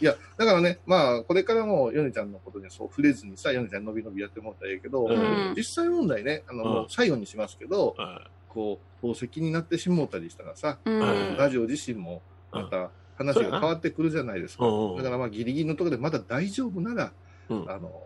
[0.01, 11.37] いや、だからね、まあ、これからも、ヨネちゃんのことにそう触れずにさ、ヨネちゃんのびのびやってもらったらいいけど、うん実際問題ね、あの、うん最後にしますけど、うんこう、宝石になってしもうたりしたらさ、うん。
[11.37, 14.65] ラジオ自身も、また話が変わってくるじゃないですか。
[14.97, 17.13] だからまあ、ギリギリのところでまだ大丈夫なら、
[17.49, 18.03] うんあの、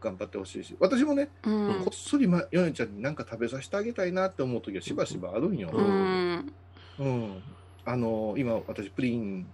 [0.00, 5.70] 頑張ってほしいし、私もね、うんこっそり、ま、ヨネちゃんに何か食べさせてあげたいなって思う時はしばしばあるんよ。
[5.72, 6.52] うん。
[6.98, 7.42] うん。
[7.84, 9.46] あの、今、私、プリン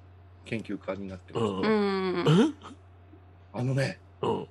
[0.44, 1.62] 研究家になってるん
[2.24, 2.68] です
[3.52, 4.46] あのね、うん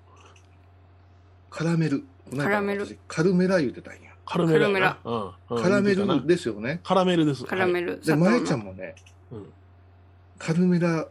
[1.50, 2.04] カラメル。
[2.38, 4.12] カラメル私カルメラ言うてたんや。
[4.26, 4.60] カラメル。
[4.70, 6.82] カラメルですよね。
[6.84, 7.46] カラメルです。
[7.46, 8.00] カラメル。
[8.02, 8.96] で、まえちゃんもね、
[9.32, 9.54] うん
[10.38, 11.08] カルメラ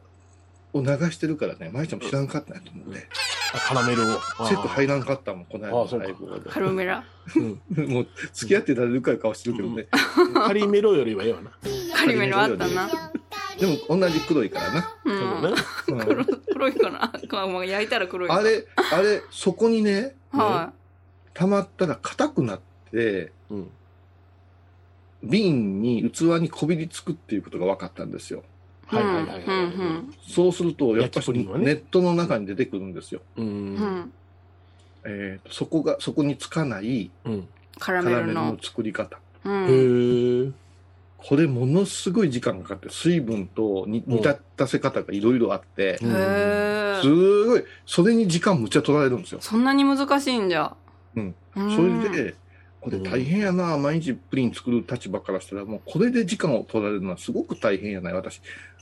[0.72, 3.06] を流してるからね、まえちゃんも知らんかったんやと思って。
[3.54, 4.16] あカラメルを。
[4.46, 7.04] チェック入らんかったもん、この間のあそうかライブでカルメラ？
[7.36, 9.86] うんもう、付き合ってられるから顔してるけどね。
[10.34, 11.50] カリメロよりはええわな。
[11.94, 12.88] カリメロあったな。
[13.58, 14.94] でも、同じ黒いからな。
[16.04, 17.12] 黒黒いかな。
[17.30, 18.34] まあもう焼いたら黒いか。
[18.34, 20.72] あれ、あれ、そこにね、は
[21.32, 22.60] 溜まったら硬くなっ
[22.90, 23.70] て、うん。
[25.22, 28.42] 瓶に、器にこびりつくっていうことが分かったんですよ。
[28.92, 28.94] い。
[28.96, 33.20] はいはいはいはいうんそうすると、やっぱりネットの中に出てくるんですよ。
[33.36, 33.42] う。
[33.42, 34.12] うん。
[35.04, 37.48] えそこが、そこにつかないうん。
[37.78, 38.58] カラメルのの。
[38.62, 39.18] 作り方。
[39.44, 40.48] うへん。
[40.48, 40.52] え。
[41.18, 47.46] これものすごい時間がかかって、水分と煮煮立たせ方がいろいろあって、うんへすえ。
[47.46, 49.40] ごい、それに時間むっちゃ取られるんですよ。
[49.40, 50.74] そんなに難しいんじゃ。
[51.16, 51.34] うん。
[51.56, 52.34] うんそれで、
[52.80, 58.40] これ大変やな、毎日プリン作る立場からしたら、もうこれで時間を取られるのはすごく大変やない、私。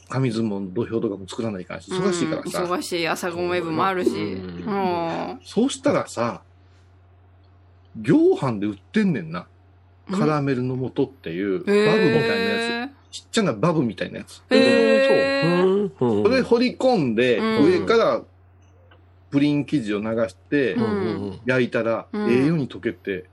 [0.08, 2.62] 紙相撲の土俵とかも作らないかんし、忙しいからさ。
[2.62, 3.08] うん忙しい。
[3.08, 4.10] 朝ごめ部もあるし。
[4.10, 6.42] うんもそうしたらさ、
[7.96, 9.46] 量販で売ってんねんな。
[10.10, 10.12] う。
[10.18, 12.90] カラメルの素っていう、バブみへたいなやえ。
[13.10, 13.22] つ。
[13.22, 14.42] ちっちゃなバブみたいなやつ。
[14.50, 15.62] へえ。
[15.62, 15.82] うん。
[15.82, 16.22] うん。
[16.24, 18.22] それ掘り込んで、うん上から
[19.30, 20.76] プリン生地を流して
[21.46, 23.24] 焼いたら、うん栄養に溶けて、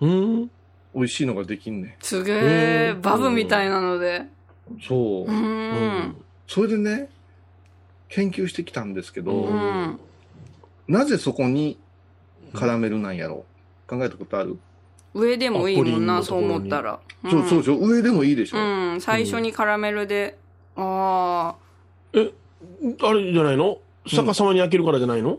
[0.00, 0.50] うん。
[0.94, 2.92] 美味しいのができんねすげうえ。
[2.92, 4.26] んバブみたいなので。
[4.76, 4.80] ん。
[4.80, 5.26] そうう。。
[5.26, 6.16] うんん。
[6.46, 7.08] それでね、
[8.08, 9.98] 研究してきたんですけど、うん。
[10.88, 11.78] なぜそこに
[12.52, 13.44] カラメルなんやろ
[13.86, 14.58] う考えたことある、
[15.14, 17.00] 上でもいいもんな、そう思ったら。
[17.30, 19.00] そうそうそう、上でもいいでしょ、うん。
[19.00, 20.36] 最初にカラメルで。
[20.76, 22.18] ああ。
[22.18, 22.32] え、
[23.02, 23.78] あれじゃないの？
[24.06, 25.38] 逆さまに開けるからじゃないの？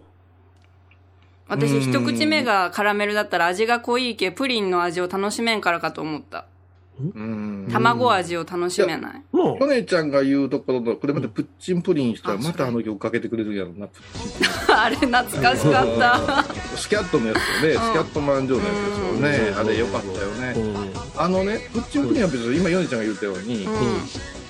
[1.49, 6.45] 私、うん一口目がカラメルだったら味が濃いけ、プリンの味を楽しめんからかと思った。
[6.99, 7.67] うん。
[7.71, 9.23] 卵味を楽しめない？
[9.33, 14.77] のヨネちゃんが言うところの、これまたプッチンプリンしたら、あまたあの曲かけてくれるんやろな、 プッチンプリン。
[14.77, 16.77] あれ、懐かしかった。
[16.77, 20.53] スキャットのやつよね、スキャットマンジョーのやつですよね、うんあれよかったよね。
[20.57, 21.21] うん。
[21.21, 23.73] あのね、プッチンプリンは別に今ヨネちゃんが言ったように、うん。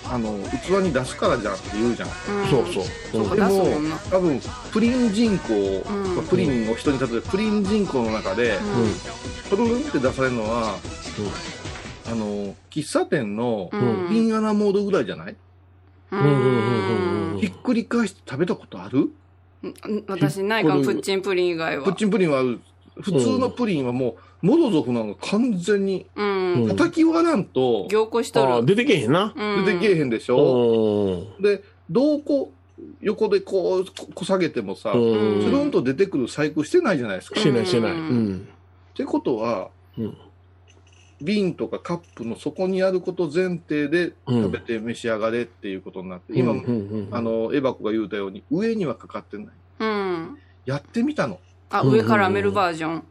[0.05, 2.09] あの、器に出すからじゃんって言うじゃん。
[2.09, 2.11] う
[2.45, 2.83] んそうそう。
[3.11, 3.65] そうかでも
[4.11, 5.85] 多分、プリン人口、
[6.29, 8.59] プリンを人に例えて、プリン人口の中で、
[9.49, 10.75] トルルンって出されるのは、
[12.05, 14.09] あの、喫茶店のうん。
[14.09, 15.35] ピンアナモードぐらいじゃない、
[16.11, 17.39] ううんうんうんん。
[17.39, 19.09] ひっくり返して食べたことある、
[19.63, 21.85] うん私、ないかも、プッチンプリン以外は。
[21.85, 22.59] プッチンプリンはある。
[23.01, 26.67] 普通のプリンはもう、モロゾフなの完全に、うん。
[26.69, 28.65] 叩き割らんと凝固しとる。
[28.65, 29.33] 出てけへんな。
[29.35, 34.93] うん出てけえへんでしょ、うで、どうこう、横でこう、ここ下げてもさ、ん。
[34.93, 35.51] つうん。
[35.51, 37.39] るんと出てくる細工してないじゃないですか。
[37.39, 37.91] っしてないしてない。
[37.93, 38.47] ううんん。
[38.93, 40.17] てことは、うん
[41.23, 49.47] 瓶とかカップの底にあること前提で食べて召し上がれっていうことになって、今、うんうんうんあ、の、エバコが言うたように、上にはかかってない。
[49.79, 50.37] うん。
[50.65, 51.39] やってみたの。
[51.69, 53.03] あ、上カラメルバージョン。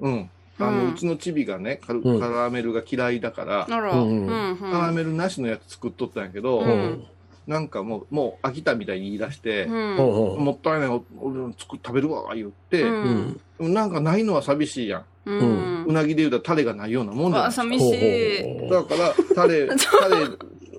[0.00, 0.30] うん。
[0.58, 4.58] あの、うんうちのチビがね、カルうんカラメルが嫌いだから、うん。
[4.58, 7.04] カラメルなしのやつ作っとったんやけど、うん
[7.48, 15.04] なんかもう、もう飽きたみたいに言い出して、うんもったいない、お俺作食べるわ、言って、うんなんかないのは寂しいやん。
[15.24, 17.62] うんうなぎで言うたらタレがないようなもんじゃないあ、ですか。
[17.62, 18.70] 寂しい。
[18.70, 20.28] だから、タレ、タレ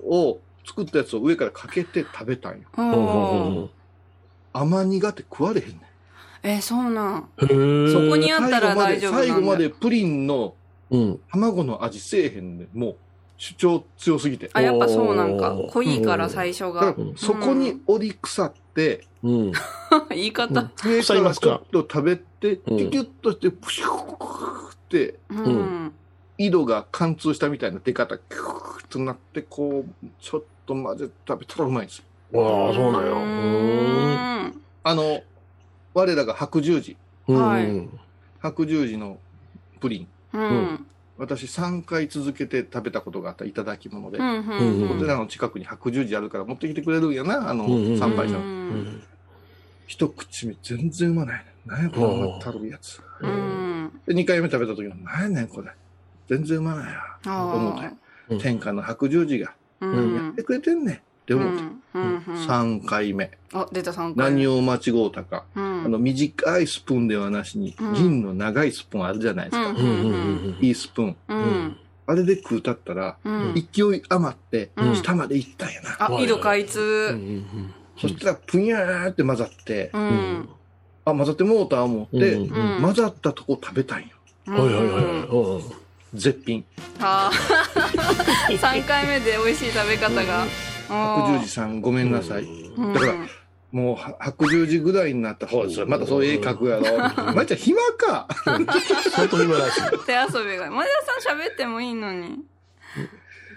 [0.04, 3.68] を作ったやつを上からかけて食べたんよ。
[4.52, 5.80] 甘苦って食われへんねん。
[6.48, 7.28] え、そうなん。
[7.38, 10.54] そこにあったら最後まで、大丈夫なんだ最後までプリンの
[10.90, 11.20] うん。
[11.30, 12.78] 卵の味せえへんねん。
[12.78, 12.96] もう、
[13.40, 14.50] 主張強すぎて。
[14.52, 17.00] あ、やっぱそうなんか濃いから最初がだか。
[17.00, 19.52] ら、そこに折り腐って、うん。
[20.10, 20.70] 言い方。
[20.76, 25.92] 上かからちょっと食べて、うんキュキュッとして、プシューって、うん。
[26.36, 32.42] 井戸が貫通したみたいな出方、キューッとなって、こう、ちょっと混ぜて食べたらうまいんですよ。
[32.42, 33.12] わあ、そうなんうや。
[33.14, 35.22] ーんあの、
[35.94, 36.94] 我らが白十字。
[37.26, 37.48] うん。
[37.48, 38.00] はいうん
[38.42, 39.18] 白十字の
[39.80, 40.08] プリン。
[40.34, 40.86] うん。
[41.20, 44.18] 私3回続けて食べたことがあったいただき物で。
[44.18, 44.26] うん。
[44.26, 44.90] うん。
[44.96, 48.38] お寺の近くに白十字あるから持ってきてくれるんやな、あの、うんうん参拝者の。
[48.40, 49.02] うんうん
[49.86, 51.68] 一口目全然うまないねん。
[51.68, 53.02] 何やこのたるいやつ。
[53.20, 53.90] うん。
[54.06, 55.72] で、2回目食べた時も、何やねんこれ。
[56.28, 57.00] 全然うまないや。
[57.26, 57.94] 思ったよあ
[58.30, 59.86] うん天下の白十字があ。
[59.86, 60.44] うやっんて。
[60.44, 61.62] くれてんねんって思って。
[61.94, 62.02] うん。
[62.02, 62.18] うん。
[62.46, 63.30] 3回目。
[63.52, 64.30] あ、出た3回。
[64.32, 65.44] 何を間違うたか。
[65.54, 65.84] うん。
[65.84, 69.68] あの、短いスプーンではなしに、うん銀の長いスプーンあるじゃないですか。
[69.70, 69.88] うんうんう
[70.52, 71.16] んいいスプーン。
[71.28, 71.76] うん。
[72.06, 73.54] あれで食うたったら、うん。
[73.54, 73.60] 勢
[73.96, 75.96] い余ってう、ん下まで行ったんやな。
[76.16, 77.12] あ、井戸開うんう通。
[77.12, 79.90] んそしたら、ぷにゃーって混ざって。
[79.92, 84.08] あ、混ざってもうた思って、うんうん混ざったとこ食べたんよ。
[84.46, 85.64] はいはいはいはい。
[86.14, 86.64] 絶品。
[86.98, 88.50] ああ。
[88.50, 90.69] 3回目で美味しい食べ方が。
[90.90, 92.42] 白十字さんごめんなさい。
[92.44, 92.92] うん。
[92.92, 93.14] だから
[93.72, 97.32] もうは白十字ぐらいになったら、ほら、それまたそういう絵描くやろ。
[97.34, 98.26] まいちゃん暇か。
[99.10, 99.82] 相当今らしい。
[100.06, 100.70] 手遊びが。
[100.70, 102.38] 前田さん喋ってもいいのに。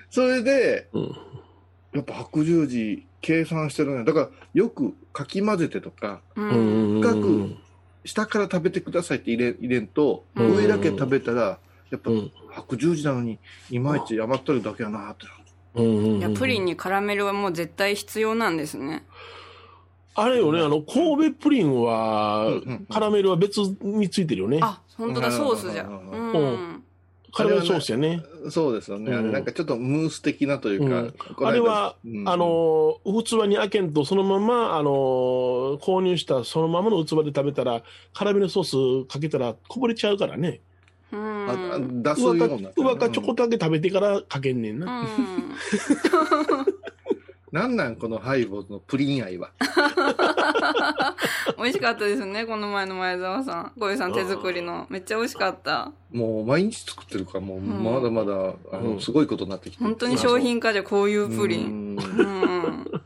[0.10, 1.15] それで、うん
[1.93, 4.04] やっぱ白十字計算してるね。
[4.04, 7.56] だから、よくかき混ぜてとか、深く
[8.04, 11.60] 下から食べてくださいって入れ入れんと、うん上だけ食べたら、
[11.91, 13.38] やっぱうん白十字なのに、
[13.69, 15.26] いまいち余ってるだけやなって。
[15.26, 15.42] うん
[15.75, 19.05] いや、プリンにカラメルはもう絶対必要なんですね。
[20.15, 24.59] あれよね、あの、神戸プリンはカラメルは別についてるよね。
[24.62, 25.83] あ、本当だ、ソースじゃ。
[25.83, 26.83] ううん。
[27.33, 28.21] カラメルソースやね。
[28.51, 29.12] そうですよね。
[29.12, 34.91] うんあれなんかちょっとムース的なというか、うんあれは、うんあの、器に開けんと、そのまま、あの、
[35.81, 37.81] 購入したそのままの器で食べたら、
[38.13, 40.62] カラメルソースかけたらこぼれちゃうからね。
[41.17, 41.80] うあ。
[41.80, 45.02] 出すようになってる上かちょこっとだけ食べてからかけんねんな。
[45.02, 45.08] うん。
[47.54, 49.52] なんなんこのハイボーズのプリン愛は。
[51.56, 53.71] 美味しかったですね、この前の前澤さん。
[53.80, 54.88] 小遊さん手作りの。
[54.89, 55.91] めっちゃ美味しかった。
[56.12, 59.88] もう毎日作ってるから、もうまだまだ、あの、うんすごいことになってきてる。
[59.88, 61.95] 本当に商品化じゃこういうプリン。
[61.95, 61.99] ン。
[61.99, 63.02] うん。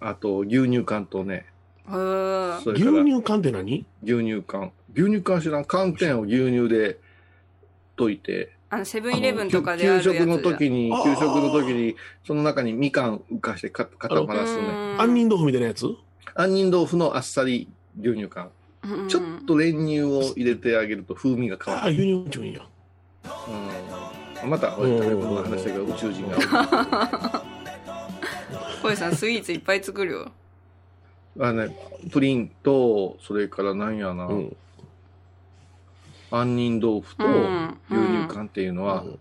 [0.00, 1.46] あと、牛乳缶とね、
[1.88, 3.86] 牛乳缶って何？
[4.02, 4.72] 牛乳缶。
[4.94, 6.98] 牛乳缶知らん寒天を牛乳で
[7.96, 10.04] 溶いて、あの、セブンイレブンとかであるやつ。
[10.12, 14.62] 給食の時に、給食の時に、その中にみかん浮かしてか固まらすね。
[14.62, 15.86] うん杏仁豆腐みたいなやつ？
[16.34, 17.68] 杏仁豆腐のあっさり
[18.00, 18.50] 牛乳缶。
[18.84, 21.94] うんちょっと練乳を入れてあげると風味が変わああ、る。
[21.94, 22.60] 牛乳ちょいんや。
[24.42, 26.36] うん、また、俺、食べ物の話だけど、宇宙人が。
[28.82, 30.30] 小遊さんスイーツいっぱい作るよ。
[31.40, 31.76] あのね、
[32.12, 34.56] プリンと、それからなんやな、うん。
[36.30, 39.16] 杏仁豆腐とうん牛乳缶っていうのは好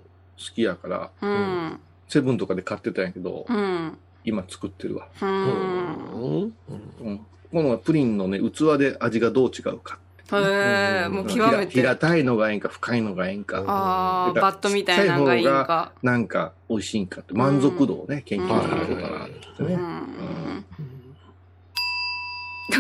[0.54, 1.80] きやから、うん。
[2.08, 3.98] セブンとかで買ってたんやけど、うん。
[4.24, 5.08] 今作ってるわ。
[5.22, 5.26] う。
[5.26, 6.54] うんん。
[7.02, 7.26] うん。
[7.52, 10.00] このプリンのね、器で味がどう違うか。
[10.34, 11.74] へえ、もう極めて。
[11.74, 13.64] 平たいのがええんか、深いのがええんか。
[13.68, 15.94] ああ、バットみたいなのがいいんか。
[16.02, 20.75] なんか美味しいんかって、満足度をね、研究はいしてることかなって。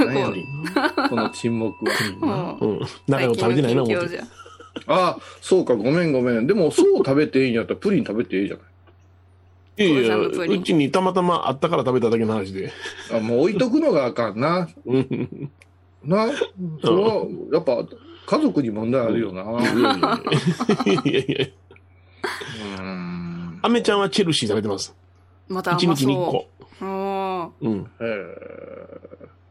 [0.03, 0.07] ん。
[0.07, 0.33] なんやこ
[1.05, 1.85] う この沈黙
[2.21, 2.57] は。
[2.59, 2.79] うん。
[3.35, 3.83] 食べてないな、
[4.87, 6.47] ああ、そうか、ごめんごめん。
[6.47, 8.65] でも、そう食べていいんやったら、プリン食べていいじゃない。
[9.77, 12.71] いやいや、うちにたまたまあったから食べただけの話で。
[13.13, 14.69] あ、もう置いとくのがあかんな。
[14.85, 15.51] うん。
[16.03, 16.27] な、
[16.83, 17.85] その、やっぱ、
[18.27, 19.43] 家族に問題あるよな。
[20.85, 21.47] いやいやいや。
[22.79, 23.59] うん。
[23.61, 24.95] アメちゃんはチェルシー食べてます。
[25.47, 26.47] また一甘日に一個。
[26.79, 27.69] そう。
[27.69, 27.87] ん。
[27.99, 28.05] え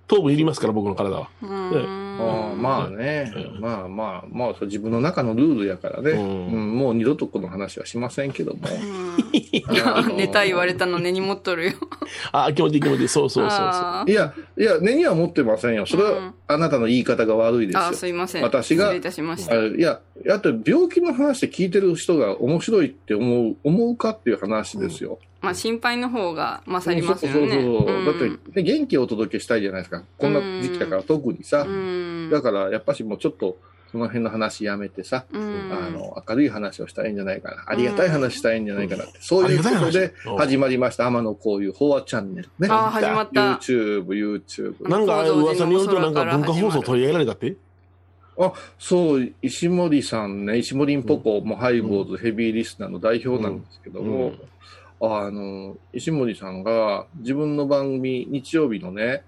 [0.06, 1.28] 糖分いりますから、僕の体は。
[1.42, 2.60] ああん。
[2.60, 8.60] まあね、うんまあまあ、まあ、そう自分の中のルールやからね、ううんんもう二度とこの話はしませんけども。
[8.70, 11.72] うんいや、ネタ言われたの根に持っとるよ。
[12.32, 13.08] あ、気持ちいい気持ちいい。
[13.08, 13.60] そうそうそうそう。
[13.60, 15.86] あーいや、いや、根には持ってませんよ。
[15.86, 17.80] それは、うんあなたの言い方が悪いですよ。
[17.86, 18.42] あ、すいません。
[18.42, 19.58] 私が失礼いたしました。
[19.58, 20.00] あいや、
[20.30, 25.18] あと病気の話で聞いてる人が面白いって思う、思うかっていう話ですよ。
[25.44, 27.38] まあ、心配の方が勝りますよね。
[27.38, 28.02] そうそうそう。
[28.02, 30.02] んだって、ね、元気をお届けしたいじゃないですか。
[30.18, 31.64] こんな時期だから特にさ。
[31.68, 32.30] うん。
[32.32, 33.58] だから、やっぱしもうちょっと、
[33.92, 37.64] その辺の話やめてさ、うんあの、明るい話をしたらいいんじゃないかな。
[37.66, 39.12] ありがたい話したらいいんじゃないかなって。
[39.20, 41.06] そういうことでうん始まりました。
[41.06, 42.68] 天野こういう法話チャンネルね。
[42.70, 43.52] あ、始まった。
[43.54, 44.88] YouTube、YouTube。
[44.88, 47.54] なんか、噂によると、なんか文化放送取り上げられたって
[48.36, 54.32] あ、そう、石森さんね、石森んぽこ、もうハイボーズヘビーリスナーの代表なんですけども、
[55.12, 59.22] あの、石森さんが自分の番組、日曜日のね、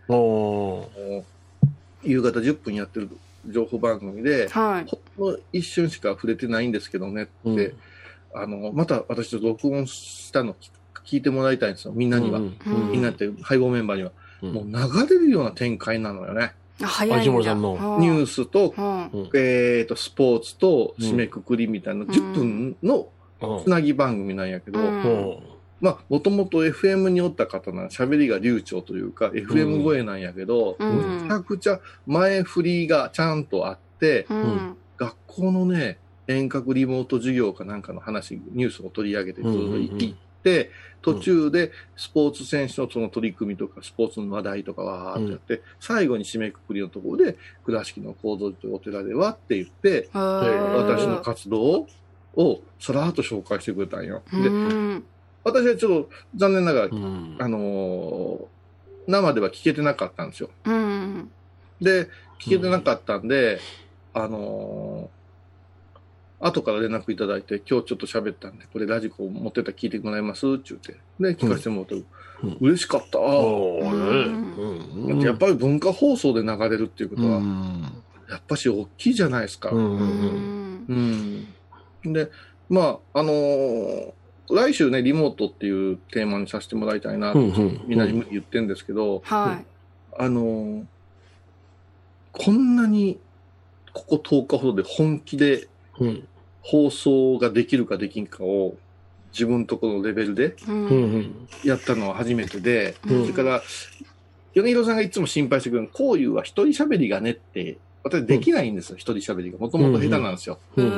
[2.02, 3.10] 夕方10分やってる
[3.48, 4.86] 情報番組で、はい。
[5.16, 7.72] ほんの一瞬しか触れてないんですけどねって、うん。
[8.34, 10.54] あの、また私ちょっと録音したの
[11.04, 12.38] 聞いてもらいたいんですよ、みんなには。
[12.38, 14.12] うんうんみんなって、配合メンバーには。
[14.42, 14.52] うん。
[14.52, 16.52] もう流れるような展開なのよね。
[16.82, 17.22] あ早いんだ。
[17.22, 17.74] 石森さんの。
[17.74, 19.30] はあニュースと、はうん。
[19.34, 23.08] えーと、スポーツと締めくくりみたいな、ん10分の
[23.40, 23.64] うん。
[23.64, 25.02] つなぎ番組なんやけど、うん。
[25.02, 34.76] うんまあ、もともと FM におった方な喋りが流暢というか、FM 声なんやけど、うんめちゃくちゃ前振りがちゃんとあって、うん。
[34.96, 40.70] 学校のね、遠隔リモート授業かなんかの話、ニュースを取り上げてずっと行って、
[41.02, 51.86] 途中でスポーツ選手のその取り組みとか、スポーツの話題とかわーってやって、最後に締めくくりのところで、倉敷の構造というお寺ではって言って、私の活動
[52.36, 54.22] をさらっと紹介してくれたんよ。
[54.32, 55.04] で、うん。
[55.46, 58.44] 私はちょっと残念ながら、うんあのー
[59.08, 60.50] 生では聞けてなかったんですよ。
[60.64, 61.30] うん。
[61.80, 62.06] で、
[62.40, 63.60] 聞けてなかったんで、
[64.12, 70.46] あのー後から連絡いただいて、今日ちょっと喋ったんで、これラジコ持ってたら聞いてもらえます？
[70.46, 73.18] って言って、で、聞かせてもらって、うん嬉しかった。
[73.20, 77.82] うんねうんやっぱり文化放送で流れるっていうことは、うん
[78.28, 79.70] やっぱし大きいじゃないですか。
[79.70, 81.46] うんううんん。
[82.04, 82.12] うん。
[82.12, 82.28] で、
[82.68, 84.12] まあ、あのー
[84.50, 89.64] 来週ね、リモートっていうテーマにさせてもらいたいなと、うんうんみんなに言ってんですけど、はい。
[90.18, 90.84] あのー
[92.38, 93.18] こんなに、
[93.94, 95.68] ここ10日ほどで本気で
[95.98, 96.28] うん
[96.62, 98.74] 放送ができるかできんかを
[99.32, 100.72] 自分とこのレベルでう。
[100.72, 103.62] うんうんんやったのは初めてで、うんそれから、
[104.54, 109.58] 米広さんがいつも心配してくるのこういうは一人喋りがねって、私できないんですよ、一人喋りが。
[109.58, 110.58] もともと下手なんですよ。
[110.76, 110.88] へうん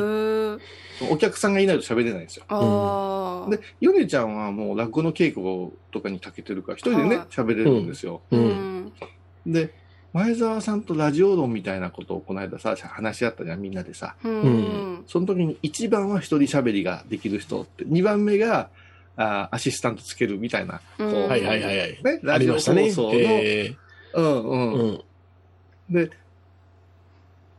[0.57, 0.61] ー
[1.11, 2.45] お客さんがいないと喋れないんですよ。
[3.51, 8.21] で、ヨネちゃんはもう落語の稽古とかに長けてるから、一人でねはい、喋れるんですよ。
[8.31, 8.93] ううんん。
[9.47, 9.73] で、
[10.13, 14.17] 前澤さんとラジオ論みたいなことをこの間さ、話し合ったじゃん、みんなでさ。
[14.25, 15.05] うん。
[15.07, 18.71] その時に一番は一人喋りができる人って、二番目が、
[19.17, 21.99] あーアシスタントつけるみたいな、こう、うんはいはいはいはい。
[22.23, 22.91] ラジオ放りましたね。
[22.91, 23.13] 送
[24.15, 24.73] の、うん。
[24.73, 25.01] うん
[25.91, 26.11] で、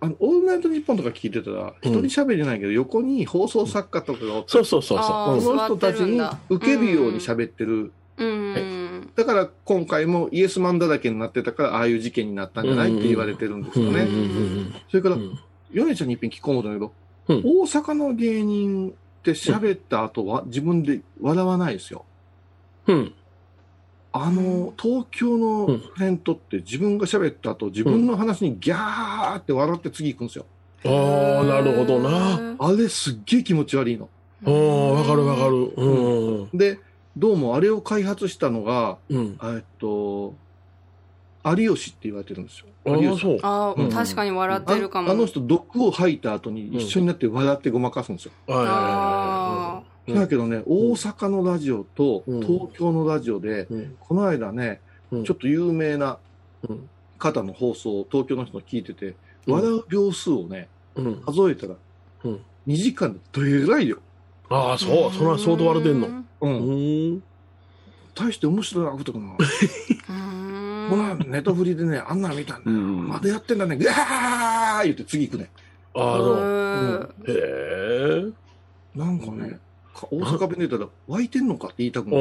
[0.02, 5.41] あの、オールナイトニッポンとか聞いてたら、一人喋りないけど、横に放送作家とかがおって、そうそうそうそう。
[5.41, 7.91] その人たちに受けるように喋ってる。
[8.18, 9.12] うん。
[9.16, 12.97] だから今回もイエスマンだらけになってたから、ああいう事件になったんじゃない？
[12.97, 14.04] って言われてるんですよね。
[14.04, 14.26] うんうんう
[14.62, 15.38] んそれからう、ん。
[15.72, 16.93] ヨネちゃんに一遍聞こうと思った
[17.28, 17.60] けど、うん。
[17.62, 18.93] 大阪の芸人っ
[19.24, 22.06] て喋った後は自分で笑わないですよ。
[22.88, 23.14] うん
[24.12, 30.45] あの、東京のうんタレントって自分が喋った後、自分の話にギャーって笑って次行くんですよ。
[30.86, 32.55] ああ、なるほどな。
[32.57, 34.10] あれすっげえ気持ち悪いの。
[34.45, 34.53] ああ、
[34.93, 35.55] わかるわかる。
[35.76, 36.57] うん。
[36.57, 36.80] で、
[37.18, 39.38] どうもあれを開発したのが、うん。
[39.43, 40.34] えっと、
[41.45, 42.66] 有吉って言われてるんですよ。
[42.86, 43.22] ああ、有吉。
[43.22, 43.39] そう。
[43.43, 45.12] ああ、うん確かに笑っあてるかも。
[45.12, 48.32] あの人、毒を吐いた後に一緒になって笑ってごまかすんですよ。
[48.47, 53.68] はいだけどね、大阪のラジオとうん東京のラジオで。
[54.00, 54.82] この間ね、
[55.12, 56.18] うんちょっと有名な
[56.68, 59.16] うん方の放送を東京の人の聞いてて、
[59.47, 61.22] うん笑う秒数をね、うん。
[61.22, 61.76] 数えたら、
[62.24, 63.97] うん2時間でどえらいよ。
[64.50, 65.12] ああ、そう。
[65.14, 66.08] それは相当割れてんの。
[66.08, 66.12] う。
[66.41, 67.24] うんん。
[68.16, 69.26] 大して面白いことか な。
[69.26, 70.89] うん。
[70.89, 72.78] この間ネトフリでね、あんなの見たんだよ。
[72.78, 73.76] うんまだやってんだね。
[73.78, 75.50] ぐわー言って次行くね。
[75.95, 77.14] ああ、そう。
[77.28, 78.32] うんへえ。
[78.95, 79.56] なんかね、か
[80.12, 82.20] 大阪弁で言ったら、湧いてんのかって言いたくなる。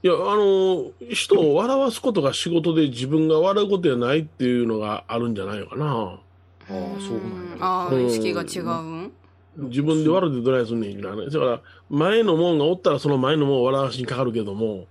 [0.00, 5.86] いや、あの、人を笑わすことが仕事で自分が笑うことじゃないっていうのがあるんじゃないのかな。
[5.86, 6.20] ああ、
[6.68, 7.56] そうなんや。
[7.60, 9.12] あー、意識が違うん
[9.58, 11.16] 自分で笑ってどないすんねんな。
[11.16, 14.86] だから、前のもんがおったらその前のもんを笑わしにかかるけども、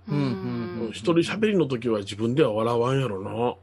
[0.90, 3.54] 一人喋りの時は自分では笑わんやろな。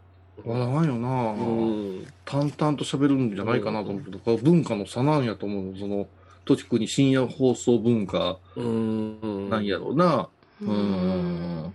[0.44, 2.08] 笑わんよな、うん。
[2.26, 5.78] 淡々と喋るんじゃないかなと思うけど、文化の差なんやと思うの。
[5.78, 6.08] その、
[6.46, 9.50] 特に深夜放送文化うん。
[9.50, 10.30] なんやろうな。
[10.62, 11.74] うん。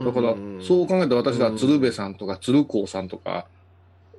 [0.00, 3.46] だから、そう考えたら私は鶴瓶さんとか鶴光さんとか、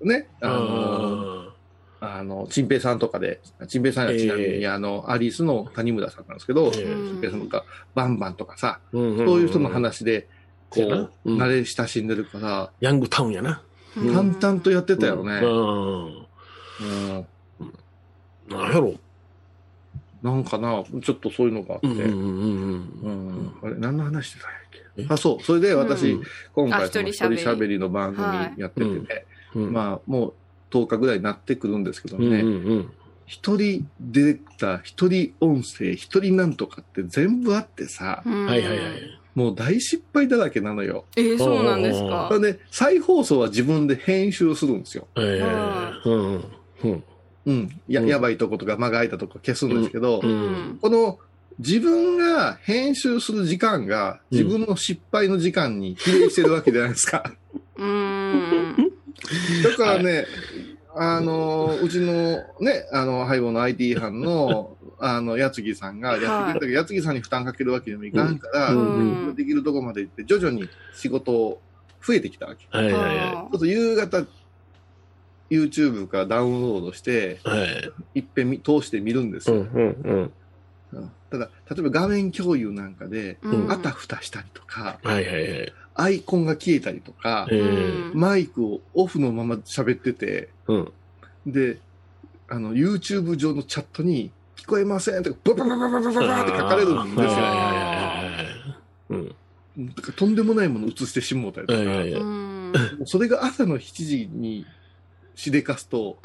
[0.01, 1.53] ね、あの、
[1.99, 7.63] あの、陳平さんとかで、陳平さんはちなみに、あの、アリスの谷村さんなんですけど、ええ陳平さんとか、
[7.95, 10.27] バンバンとかさ、ーそういう人の話で、
[10.69, 13.61] こう、慣れ親しんでるから、ヤングタウンやな。
[13.95, 15.39] 淡々とやってたよね。
[15.43, 16.05] うん。
[16.07, 17.25] うん
[18.49, 18.95] なんやろ。
[20.23, 21.91] なんかな、ちょっとそういうのがあって、あ
[23.69, 24.61] れ、何の話してたんやっ
[24.97, 25.03] え？
[25.05, 25.43] けあ、そう。
[25.43, 26.23] それで私、うん。
[26.53, 28.25] 今回、あその一一人喋りの番組
[28.57, 28.85] やってて。
[28.85, 29.05] ね、
[29.53, 30.33] まあ、もう
[30.71, 32.91] 10日ぐらいになってくるんですけどね、うん。
[33.25, 38.45] 一人ディレクター、一人音声、一人なんとかって全部あってさ、うん。
[38.45, 39.19] はいはいはい。
[39.35, 41.05] もう大失敗だらけなのよ。
[41.17, 42.29] えー、そうなんですか？
[42.39, 45.07] で、再放送は自分で編集するんですよ。
[45.17, 45.41] え
[46.05, 46.43] えうん。
[46.83, 47.03] うん
[47.45, 47.81] うん。
[47.87, 50.21] や、うんやばいとことか間が空いたとこ消すんですけど。
[50.81, 51.19] この
[51.59, 57.31] 自分が編集する時間が自分の失敗の時間に比例してるわけじゃないですか。
[57.77, 58.75] うん。
[59.63, 60.25] だからね、
[60.95, 71.59] あの、うちのね、あの、ハイボーの IT 班の、 あの、やつぎさんが、やつぎはいやつぎさんに負担かけるわけにもいかんから、うんうんできるとこまで行って、徐々に仕事
[72.05, 72.67] 増えてきたわけ。
[72.69, 74.25] はいはいはちょっと夕方、
[75.53, 77.65] YouTube かダウンロードして、は
[78.15, 80.31] い、いっぺん通してみるんですよ、うんうん
[80.93, 87.47] うん、ただ例えば画面共有なんかで、うん、あたふたしたりとか、はいはいはい、アイコンが消えたりとか、
[88.13, 90.91] マイクをオフのまま喋ってて、うん、
[91.45, 91.77] で
[92.49, 97.29] あの YouTube 上のチャットに「聞こえません」とかバババババババって書かれるんですよ。
[99.09, 99.35] うん
[100.15, 104.67] とんでもないもの映してしもうたりとか、それが朝の7時に
[105.35, 106.17] しでかすと、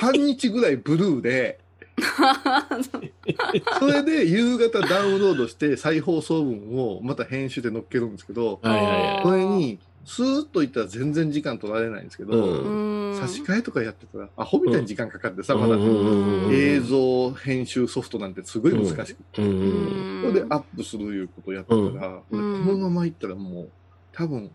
[0.00, 1.60] 半日ぐらいブルーで、
[3.78, 8.60] それで夕方ダウンロードして再放送分をまた編集で載っけるんですけど。
[9.22, 12.32] これにスーッといったら全然時間取られないんですけど。
[13.14, 15.76] 差し替えとかやってたら、アホみたいに時間かかってさ、まだ。
[16.50, 22.66] 映像編集ソフトなんてすごい難しくて、それでアップするいうことをやってたら、うん。
[22.66, 23.68] このままいったらもう、
[24.12, 24.50] 多分、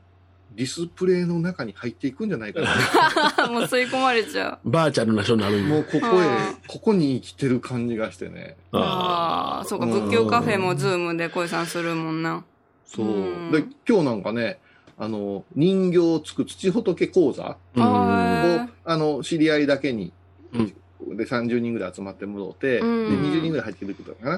[0.60, 3.48] ディスプレイの中に入っていくんじゃないかな。
[3.48, 4.70] もう吸い込まれちゃう。
[4.70, 8.58] バーチャルな人になるもうここへは、ここに生きてる感じがしてね。
[8.74, 12.44] ああ、そうか、仏教カフェもズームで小井さんするもんな。
[12.86, 13.52] そううん。
[13.54, 14.60] で、今日なんかね、
[14.98, 20.12] あの、人形をつく土仏講座を、うんああの、知り合いだけに、
[20.52, 24.38] うんで、30人ぐらい集まってもろうて、で、うん20人ぐらい入ってくることかな。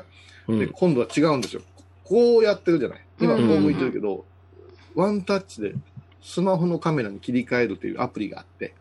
[0.56, 1.64] で、うん今度は違うんですよ。
[2.04, 3.06] こうやってるじゃない。
[3.20, 4.24] 今こうんう向いてるけど、
[4.94, 5.74] ワンタッチで
[6.22, 8.74] スマホのカメラに切り替えるというアプリがあって、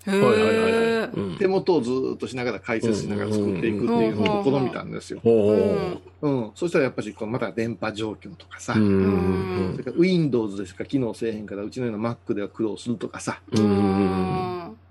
[1.39, 5.21] 手元をずーっとしながら解説しながら作っていくっていうのを試みたんですよ。
[5.23, 6.29] ほうう。
[6.29, 6.51] ん。
[6.55, 13.41] そしたらやっぱりこうまた電波状況とかさ、それから Windows でしか機能せえへんから、うちのような Mac では苦労するとかさ、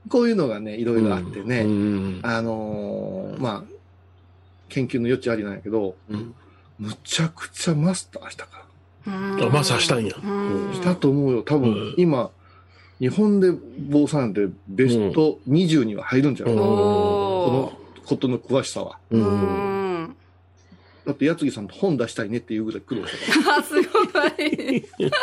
[0.10, 3.74] こういうのがね、いろいろあってね、うんあのーまあ、
[4.70, 6.34] 研究の余地ありなんやけど、うん
[6.80, 8.64] むちゃくちゃマスターしたか
[9.06, 9.50] ら。
[9.50, 10.16] マスターしたんや。
[10.24, 10.74] うん。
[10.74, 11.44] したと思うよ。
[11.44, 11.94] 多分、うん。
[11.98, 12.32] 今、
[13.00, 16.60] 日本で坊さんってベスト20には入るんじゃない、うん。
[16.60, 19.00] こおのことの詳しさは。
[21.06, 23.58] だって、やつぎさんと本出したいねっていうぐらい苦労したから。
[23.58, 24.86] あ、すごい。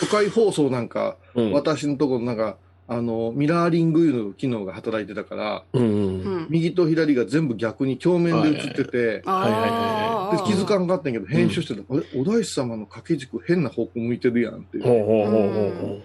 [0.00, 6.36] 都会放送なんか、うん私のところなんか、あの、ミラーリングいうの機能が働いてたから、うんううん。
[6.42, 6.46] ん。
[6.50, 11.80] 右と左が全部逆に鏡面で映ってて、はいはいで気づかんかったんやけど、編集してた。
[11.80, 16.02] ら、あれ、お大師様の掛け軸変な方向向いてるやんっていう。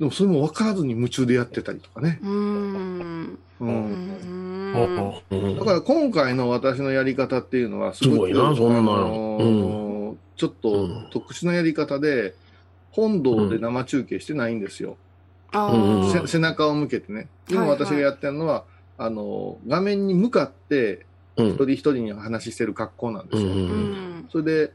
[0.00, 2.18] でもそれも分からずに夢中でやってたりとかね。
[2.22, 3.38] うん。
[3.60, 3.64] う。
[3.64, 12.34] うんだから今回の私のやり方っていうのはすすごいなそんなのあのーちょっと特殊なやり方で、
[12.92, 14.96] 本堂で生中継してないんですよ。
[16.26, 17.28] 背中を向けてね。
[17.50, 18.64] 今私がやってるのは、
[18.96, 21.04] あのー画面に向かって
[21.36, 23.50] うん一人一人に話してる格好なんですよ。
[23.50, 24.28] うんうん。
[24.32, 24.72] それで、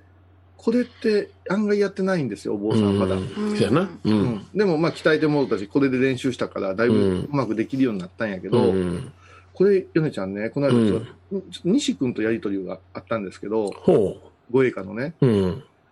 [0.58, 3.16] これって案外やってないんですよ、お坊さんまだ。
[3.16, 9.12] ううんでもまあ鍛えてもらったし、これで練習したから、だいぶうまくできるようになったんやけど、うん
[9.54, 10.74] これ、ヨネちゃんね、この間
[11.32, 14.18] うん西君とやりとりがあったんですけど、ほ
[14.52, 15.14] 護衛科のね。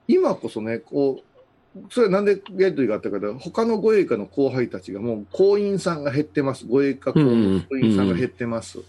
[0.07, 6.67] 今こそね、こう、それはなんでやりとりがあったかというと、他の護衛科の後輩たちがもう行員さんが減ってます。
[6.67, 8.79] 護衛科校の行員さんが減ってます。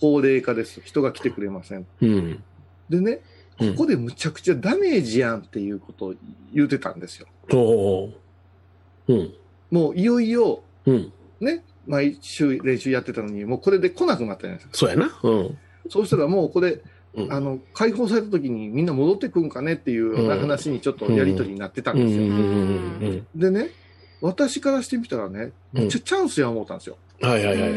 [0.00, 0.80] 高齢化です。
[0.82, 1.86] 人が来てくれません。
[2.00, 2.42] うん。
[2.88, 6.14] でね、うんここでむちゃくちゃダメージやんっていうことを
[6.52, 7.26] 言うてたんですよ。
[7.50, 8.12] ほ
[9.08, 9.12] う。
[9.12, 9.34] うん。
[9.70, 11.12] もういよいよ、うん。
[11.40, 14.76] ね、毎週練習やってたのに、もうこれで来なくなったじゃないですか。
[14.76, 15.18] そうやな。
[15.22, 15.58] うん。
[15.88, 16.80] そうしたらもうこれ、
[17.14, 23.22] うんあの解放された時にみんな戻ってくんかねっていうような話にちょっとやり取りになってたんですよ。
[23.34, 23.68] でね、
[24.22, 26.96] 私からしてみたらね、めっちゃチャンスや思ったんですよ。
[27.20, 27.28] うん。
[27.28, 27.68] はいはいは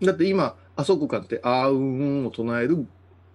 [0.00, 0.06] い。
[0.06, 2.86] だって今、あそこかって、あーうんを唱える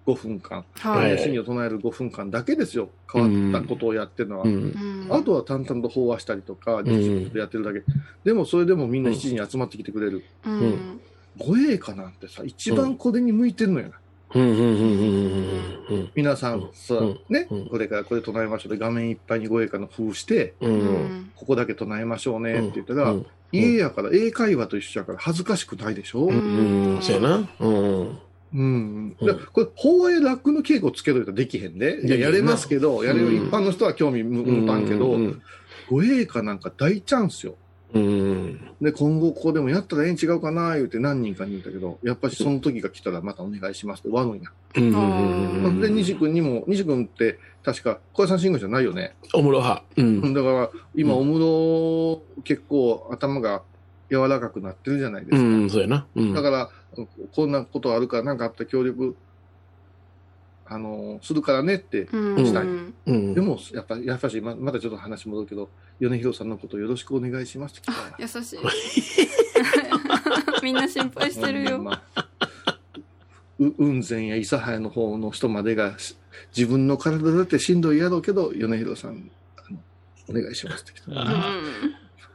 [0.08, 1.02] 5分間、はい。
[1.02, 2.90] はい趣味を唱える5分間だけですよ。
[3.12, 4.46] 変わったことをやってるのは。
[4.46, 4.54] うん。
[4.54, 5.08] うん。
[5.10, 7.84] あとは淡々と飽和したりとか、自粛でやってるだけ。
[8.24, 10.24] でもそれでもみんな7時に集まってきてくれる。
[10.46, 11.02] うん。
[11.38, 14.00] 護衛歌なんてさ、一番これに向いてんのよな。
[16.16, 17.48] 皆さん、さうんね。
[17.50, 20.56] うん、これからこれ唱えましょうで、画面いっぱいに護衛歌の風して、
[21.36, 23.26] ここだけ唱えましょうねって言ったら、うん。
[23.52, 26.96] 家やから、英会話と一緒やから恥ずかしくないでしょ、うん。
[26.96, 27.02] うん。
[27.02, 27.50] そうやな。
[27.60, 28.20] うん。
[28.54, 29.16] うん。
[29.22, 32.06] だからこれ、法営楽の稽古つけといたらできへんで。
[32.06, 35.42] いや、やれますけど、やれる一般の人は興味むうんむたんけど、うん
[35.90, 37.56] 護衛歌なんか大チャンスよ。
[37.94, 38.60] うん。
[38.82, 44.52] で、今後ここでもやったらええん違うかな言うて何人かに言ったけど、やっぱりその時が来たらまたお願いしますって終わるんや。
[44.76, 45.82] うんうんうん。
[45.82, 49.16] で、西君にも、西君って確か小屋さんシングルじゃないよね。
[49.34, 49.84] おもろは。
[49.96, 50.34] うん。
[50.34, 53.62] だから今、うんお室結構頭が
[54.10, 55.44] 柔らかくなってるじゃないですか。
[55.44, 56.06] うん、そうやな。
[56.16, 56.34] うん。
[56.34, 56.70] だから、
[57.36, 59.16] こんなことあるから、なんかあったら協力、
[60.66, 62.08] あの、するからねって。
[62.12, 63.34] うんしたいうん。
[63.34, 65.70] でも、やっぱ、やっぱし、ままたちょっと話戻るけど、
[66.00, 67.98] 米広さんのことよろしくお願いしますって来たら。
[68.20, 68.60] 優しい。
[70.64, 71.80] みんな心配してるよ。
[71.80, 72.02] ま
[73.60, 76.16] う雲仙や諫早の方の人までがし
[76.56, 79.32] 自分の体だってしんどいやろうけど米広さん
[80.30, 81.52] お願いしますって来たあ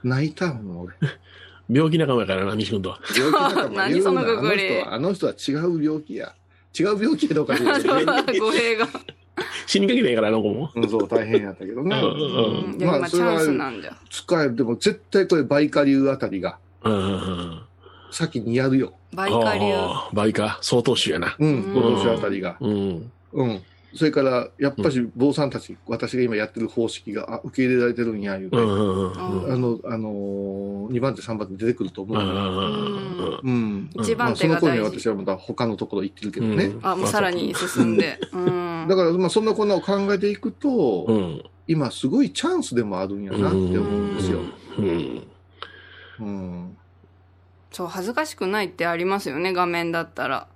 [0.03, 0.95] う泣いたもん俺
[1.73, 3.01] 病気仲間やからな、西君とは。
[3.17, 6.35] 病気仲間何そのくくりあの人はあの人は違う病気や
[6.79, 7.55] 違う病気やどうか。
[7.59, 8.89] 語弊が。
[9.67, 10.71] 死にかけないから、あの子も。
[10.75, 12.15] うんそう大変やったけどね、うんう
[12.71, 13.97] んうんまあ今チャンそれはスなんじゃ。
[14.11, 17.63] 使えるでも絶対これバイカ流あたりがうんうんうん。
[18.11, 19.65] 先にやるよバイカ流。
[20.13, 21.37] バイカ、相当種やな。
[21.39, 23.11] うんうん今年あたりがうん。
[23.33, 23.63] うん
[23.95, 29.53] それからやっぱし坊さんたち、私が今やってる方式があ受け入れられてるんや言うて、うんうんうんうん。
[29.53, 32.19] あの、あのー、2番手、3番手出てくると思う。
[32.19, 34.85] うんうんうんまあ、その頃には。
[34.87, 36.67] 私はまた他のところ行ってるけどね。
[36.67, 38.19] うんあ、もうさらに進んで。
[38.33, 38.87] うん。
[38.89, 41.43] だから、まあ、そんなこんなを考えていくと、うん。
[41.69, 43.73] 今すごいチャンスでもあるんやなって思う
[44.13, 44.41] んですよ。
[44.79, 45.23] うん。
[46.21, 46.77] うん。
[47.71, 50.49] そう、恥ずかしくないってありますよね、画面だったら。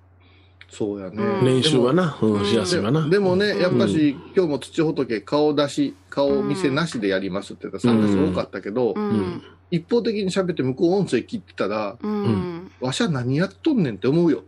[0.69, 1.23] そうやね。
[1.23, 3.09] うん練習はな、うん、うんしやすいわな。
[3.09, 9.43] でもね、うんやっぱし、今日も土仏顔出し、顔見せなしでやりますって言ったら参加者多かったけど、うん。
[9.71, 12.71] 一方的に喋って向こう音声切ってたら、うん。
[12.81, 14.45] わしゃ何やっとんねんって思うよ。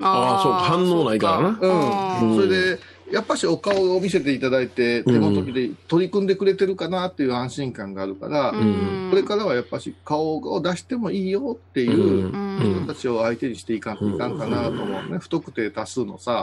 [0.00, 2.18] ああそうか反応ないからな。
[2.22, 2.78] うんそれで、
[3.10, 15.18] やっぱしお顔を見せていただいて、手元で取り組んでくれてるかなっていう安心感があるから、うんこれからはやっぱし顔を出してもいいよっていううん人たちを相手にしていかんといかんかなと思うね。
[15.18, 16.42] 不特定多数のさ。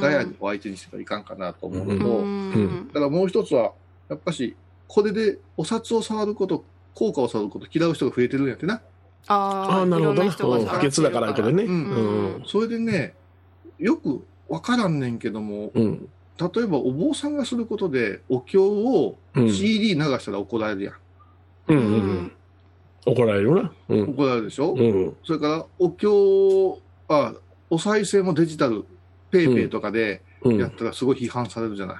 [0.00, 2.88] ガヤを相手にしてはいかんかなと思うのうと、ん。
[2.88, 3.72] だからもう一つは、
[4.10, 4.54] やっぱし、
[4.86, 8.82] これでお札を触ること、効果を触ること嫌う人が増えてるんやってな。
[9.26, 10.14] あああ、あ、なるほどな。
[10.14, 11.64] いろんな人がうん不潔だからけどね。
[11.64, 11.76] ううん
[12.42, 12.42] ん。
[12.46, 13.14] それでね、
[13.78, 14.22] よく
[14.54, 16.08] わからんねんけども、うん。
[16.38, 20.94] 例えばお坊さんがすることでお経をうん CD 流したら怒られるやん。
[21.68, 22.32] うんうんうん。
[23.04, 23.72] 怒られるな。
[23.88, 24.02] うん。
[24.10, 25.16] 怒られるでしょ、うん。
[25.24, 27.34] それからお経、あ、
[27.68, 28.84] お賽銭もデジタル、
[29.32, 30.58] ペイペイとかでうん。
[30.58, 31.96] やったらすごい批判されるじゃない。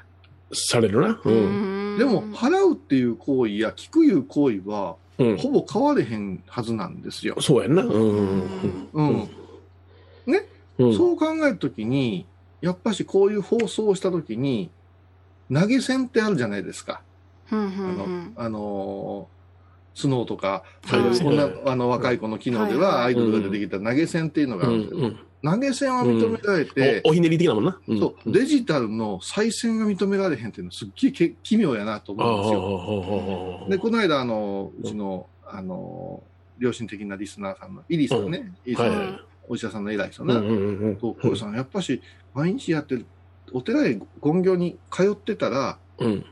[0.53, 1.21] されるな。
[1.25, 1.97] うん。
[1.99, 5.37] でも、払うっていう行為や聞くいう行為は、うん。
[5.39, 7.35] ほぼ変われへんはずなんですよ。
[7.41, 7.83] そうやんな。
[7.83, 8.89] うん。
[8.93, 9.29] うん。
[10.79, 10.95] うん。
[10.97, 12.27] そう考えるときに、
[12.65, 14.71] やっぱしこういう放送をしたときに、
[15.53, 17.03] 投げ銭ってあるじゃないですか。
[17.53, 17.59] うん。
[17.59, 17.69] うあん。
[17.69, 19.35] うのん、あのー
[19.97, 25.19] スノーとか、はいこんな、あの、若い子の機能でははいアイドルが出てきた投げ銭っていうのがあうるんですけど、ん。
[25.45, 27.71] 投げ銭は認められて、おおひねり的なもんな。
[27.71, 33.67] んそう、デジタルの再銭が認められへんっていうのはすっげえけ奇妙やなとああ、思うんですよ。
[33.71, 36.25] で、この間、あの、うちの、あの、
[36.59, 39.21] 良心的なリスナーさんの、イリーさんね、イリーさんはいはい。
[39.49, 40.35] お医者さんの偉い人ね、
[41.37, 42.01] さん、やっぱし、
[42.35, 43.07] 毎日やってる、
[43.53, 46.25] お寺へ権行に通ってたら、うん。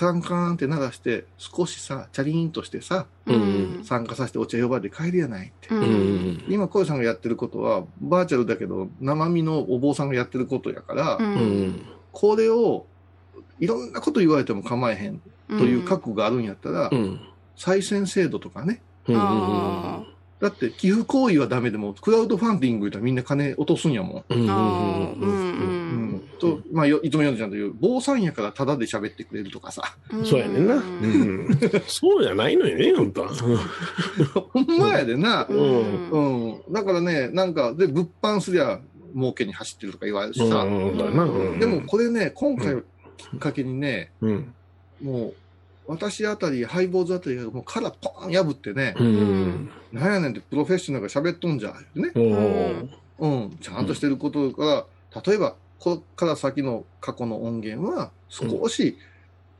[0.00, 3.80] カンカンって鳴らして、少しさ、チャリーンとしてさ、うん。
[3.84, 5.68] 参加させてお茶呼ばれて帰りやないって。
[5.74, 5.74] う。
[5.74, 6.44] うんん。
[6.48, 11.22] 今、小林さんがやってることは、バーチャルだけど、生身のお坊さんがやってることやから、う。
[11.22, 11.32] うん
[11.68, 11.82] ん。
[12.12, 12.86] これを、
[13.58, 17.20] いろんなこと言われても構えへんという覚悟があるんやったら、うん。
[17.54, 18.80] 再選制度とかね。
[19.06, 19.16] うん。
[19.18, 20.02] あ
[20.40, 24.24] だって、寄付行為はダメでも、クラウドファンディング言ったらみんな金落とすんやもん。
[24.30, 24.50] うん。
[24.50, 26.28] あーうんうん。
[26.38, 29.82] と、まあ、よいつも読んでちゃんと言う、坊さんやからタダで喋ってくれるとかさ。
[30.10, 30.24] うん。
[30.24, 30.76] そうやねんな。
[30.76, 31.60] うん。
[31.86, 33.28] そうじゃないのよね、本当は。
[34.52, 35.46] ほんまやでな。
[35.46, 36.10] うん。
[36.10, 36.72] うん。
[36.72, 38.80] だからね、なんか、で、物販すりゃ、
[39.14, 40.60] 儲けに走ってるとか言われるしうん、さ。
[40.60, 41.24] うん、だよな。
[41.24, 42.80] うんでも、これね、今回を
[43.18, 44.54] きっかけにね、うん。
[45.02, 45.34] もう、
[45.90, 49.70] 私あたり、ハイボーズあたりがもう殻ポーン破ってね、うん。
[49.92, 51.72] なんやねんってプロフェッショナルが喋っとんじゃん。
[52.00, 52.12] ね。
[52.14, 52.88] おー
[53.18, 58.96] うん、ちゃんとしてることから、例えば、ここから先の過去の音源は、少し、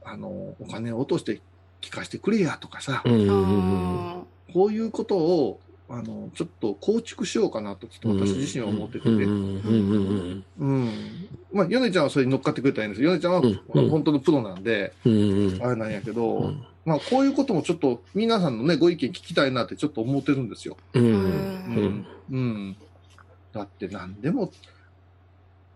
[0.04, 1.40] あの、お金を落として
[1.80, 5.60] 聞かせてくれやとかさ、こういうことを、
[5.92, 9.16] あの、ちょっと構築しようかなと、ちょっと私自身は思っててうん。
[9.16, 9.26] うね。
[9.26, 10.44] ん。
[10.58, 11.28] うん。
[11.52, 13.10] まあ、ヨネちゃんはそれに乗っかってくれたらいいんですよ。
[13.10, 13.60] ヨネちゃんはうん。
[13.74, 13.90] うん。
[13.90, 15.12] 本当のプロなんで、うん。
[15.12, 15.52] うん。
[15.54, 16.64] うんあれなんやけど、うん。
[16.84, 20.76] まあ、こういうこともちょっと皆さんのね、ご意見聞きたいなってちょっと思ってるんですよ。
[20.94, 21.02] うん。
[21.02, 22.06] うーん。
[22.30, 22.76] うん。
[23.52, 24.52] だって何でも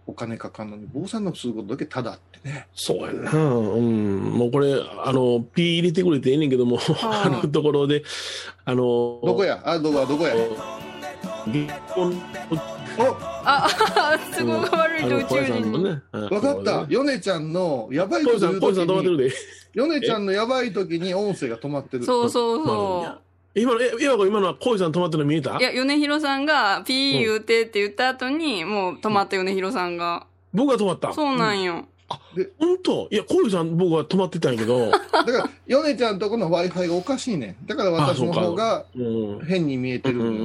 [0.06, 2.66] お金かかるのに、坊さんのすることだけただってね。
[2.74, 3.32] そうやな。
[3.32, 4.20] うん。
[4.32, 8.02] もうこれ、あの、ピー入れてくれてええねんけども、あのところで、
[8.64, 9.62] あの、どこや？
[9.64, 10.06] あ、どこや？
[10.06, 10.34] どこや？
[11.46, 12.22] 結婚
[12.96, 13.04] お
[13.44, 15.84] あ、あ、都合が悪いと宇宙人に。
[15.84, 16.02] ね。
[16.12, 16.86] わわかった。
[16.88, 19.32] ヨネちゃんのやばいことポイさん、ポイ言うときに、さん止まってるで。
[19.74, 22.04] ヨネちゃんのやばいときに音声が止まってる。
[22.04, 23.06] そうそうそ
[23.56, 25.56] 今の、え、今の、今のはポイさん止まってるの見えた？
[25.56, 25.60] う。
[25.60, 30.26] いや、米広さんが、ピー言うてって言った後に、もう止まった米広さんが。
[30.52, 31.12] 僕が止まった？
[31.12, 31.84] そうなんよ。
[32.58, 33.08] 本当？
[33.12, 37.66] いや、コイさん僕は止まってたんやけど、 だから、ヨネちゃんとこの Wi-Fi がおかしいねん。
[37.66, 39.40] だから私の方がうん。
[39.46, 40.36] 変に見えてるだから、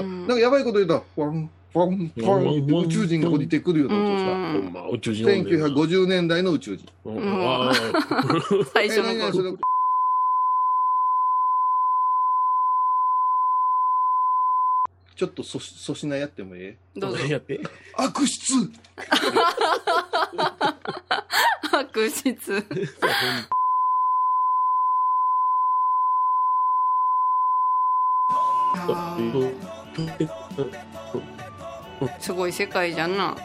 [0.00, 4.80] うんなんかやばいこと言うと、ファン、ファン、ファンって宇宙人が降りてくるような音うさ。
[4.82, 6.86] ほん宇宙人呼んでる1950年代の宇宙人。
[7.06, 9.14] うん最初の頃。
[9.18, 9.52] 々それ
[15.16, 17.00] ちょっと粗粗品やってもええ？
[17.00, 17.24] どうぞ。
[17.26, 17.58] やって？
[17.96, 18.52] 悪質
[21.72, 22.64] 悪質。
[32.20, 33.36] すごい世界じゃんな。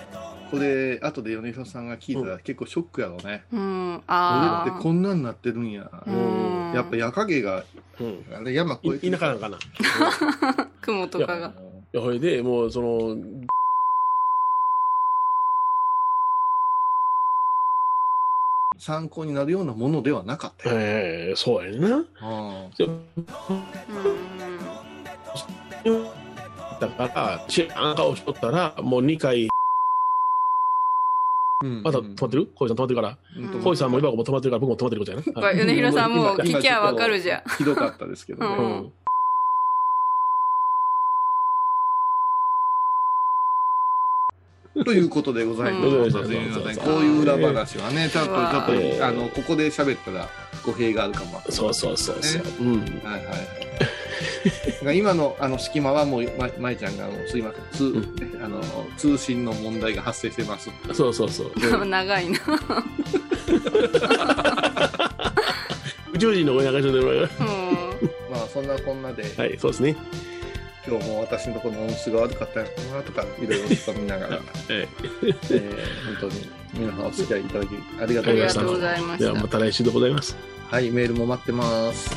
[0.51, 3.45] これ、後で米広さんが聞いたら結構ショックやろうね。
[3.53, 3.97] うん。
[3.99, 4.65] こああ。
[4.65, 5.89] れってこんなんなってるんや。
[6.05, 7.63] うんやっぱ夜影が、
[7.99, 8.25] うん。
[8.35, 9.57] あれ山越えてい田舎なんかな？
[9.57, 9.59] い
[10.81, 11.53] 雲とかが。
[11.93, 13.17] や、ほれで、もう、その、
[18.77, 20.75] 参考になるようなものではなかったよ。
[20.79, 21.97] えー、そうやな。
[21.97, 22.05] うん
[25.85, 26.07] うん。
[26.79, 29.50] だから、知らん顔しとったら、もう2回、うん
[31.63, 32.51] まだ止まってる？
[32.55, 33.17] コイさん止まってるから？
[33.37, 35.23] うんコイさんも今も止まってるから、僕も止まってることやな。
[35.23, 37.49] これ米広さんも聞きゃわかるじゃん。
[37.57, 38.91] ひどかったですけどね。
[44.85, 45.87] ということでございます。
[45.87, 46.27] うんすいま
[46.73, 50.29] せんこういう裏話はね、ちゃんと、ちょっと、ええあの、ここで喋ったら
[50.65, 51.41] 語弊があるかも。
[51.49, 52.43] そうそうそうそう。
[52.61, 52.79] うん。
[52.79, 53.37] はいはいはい。
[54.93, 58.05] 今のあの隙間はもう、ま、まいちゃんが、すいません、通、ね
[58.43, 58.61] あの、
[58.97, 60.69] 通信の問題が発生してます。
[60.93, 61.51] そうそうそう。
[61.85, 62.39] 長いな。
[66.13, 66.85] 宇宙人の声流し。
[68.31, 69.95] まあ、そんなこんなで、はい、そうですね。
[70.87, 74.45] 今日も私のところの音質が悪かったのかなとか、いろいろちょっと見ながら、は い。
[74.69, 75.75] えー
[76.21, 77.67] 本当に皆さんお付き合いいただき
[78.01, 78.79] ありがとうございましたありがとうご。
[78.79, 79.47] ざいまでは、したま。
[79.49, 80.37] た来週でございます。
[80.69, 82.15] はい、メールも待ってます。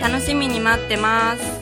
[0.00, 1.61] 楽しみに待ってます。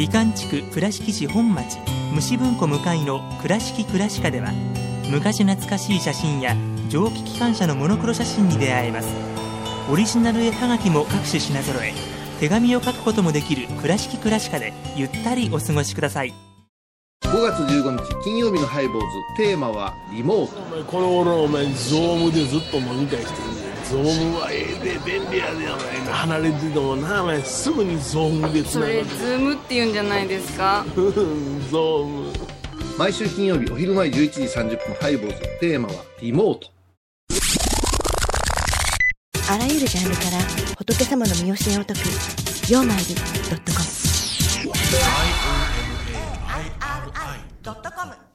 [0.00, 1.76] 美観地区倉敷市本町
[2.14, 4.50] 虫文庫向かいの「倉敷倉歯科」では
[5.10, 6.56] 昔懐かしい写真や
[6.88, 9.08] 蒸気機関車のモノクロ写真に出会えます。
[9.92, 11.92] オリジナル絵はがきも各種品揃え
[12.40, 16.32] 手紙を書くこともできる「倉敷倉歯科」でゆったりお過ごしください。
[17.24, 19.06] 5月15日金曜日のハイボーズ。
[19.36, 20.62] テーマはリモート。
[20.62, 26.04] お前この頃お前ゾームでずっと飲み会してるんだよゾームはええで便利やでお前。
[26.06, 30.84] な離れててもなお前すぐにゾームでつそながるれズームって言うんじゃないですか？
[30.94, 32.32] ゾーム
[32.98, 35.40] 毎週金曜日お昼前11時30分ハイボーズ。
[35.60, 36.68] テーマはリモート。
[39.52, 40.38] あらゆるジャンルから
[40.78, 42.00] 仏様の御教えを解く
[42.70, 43.86] 「曜マイルドットコム」
[47.62, 48.29] ドットコム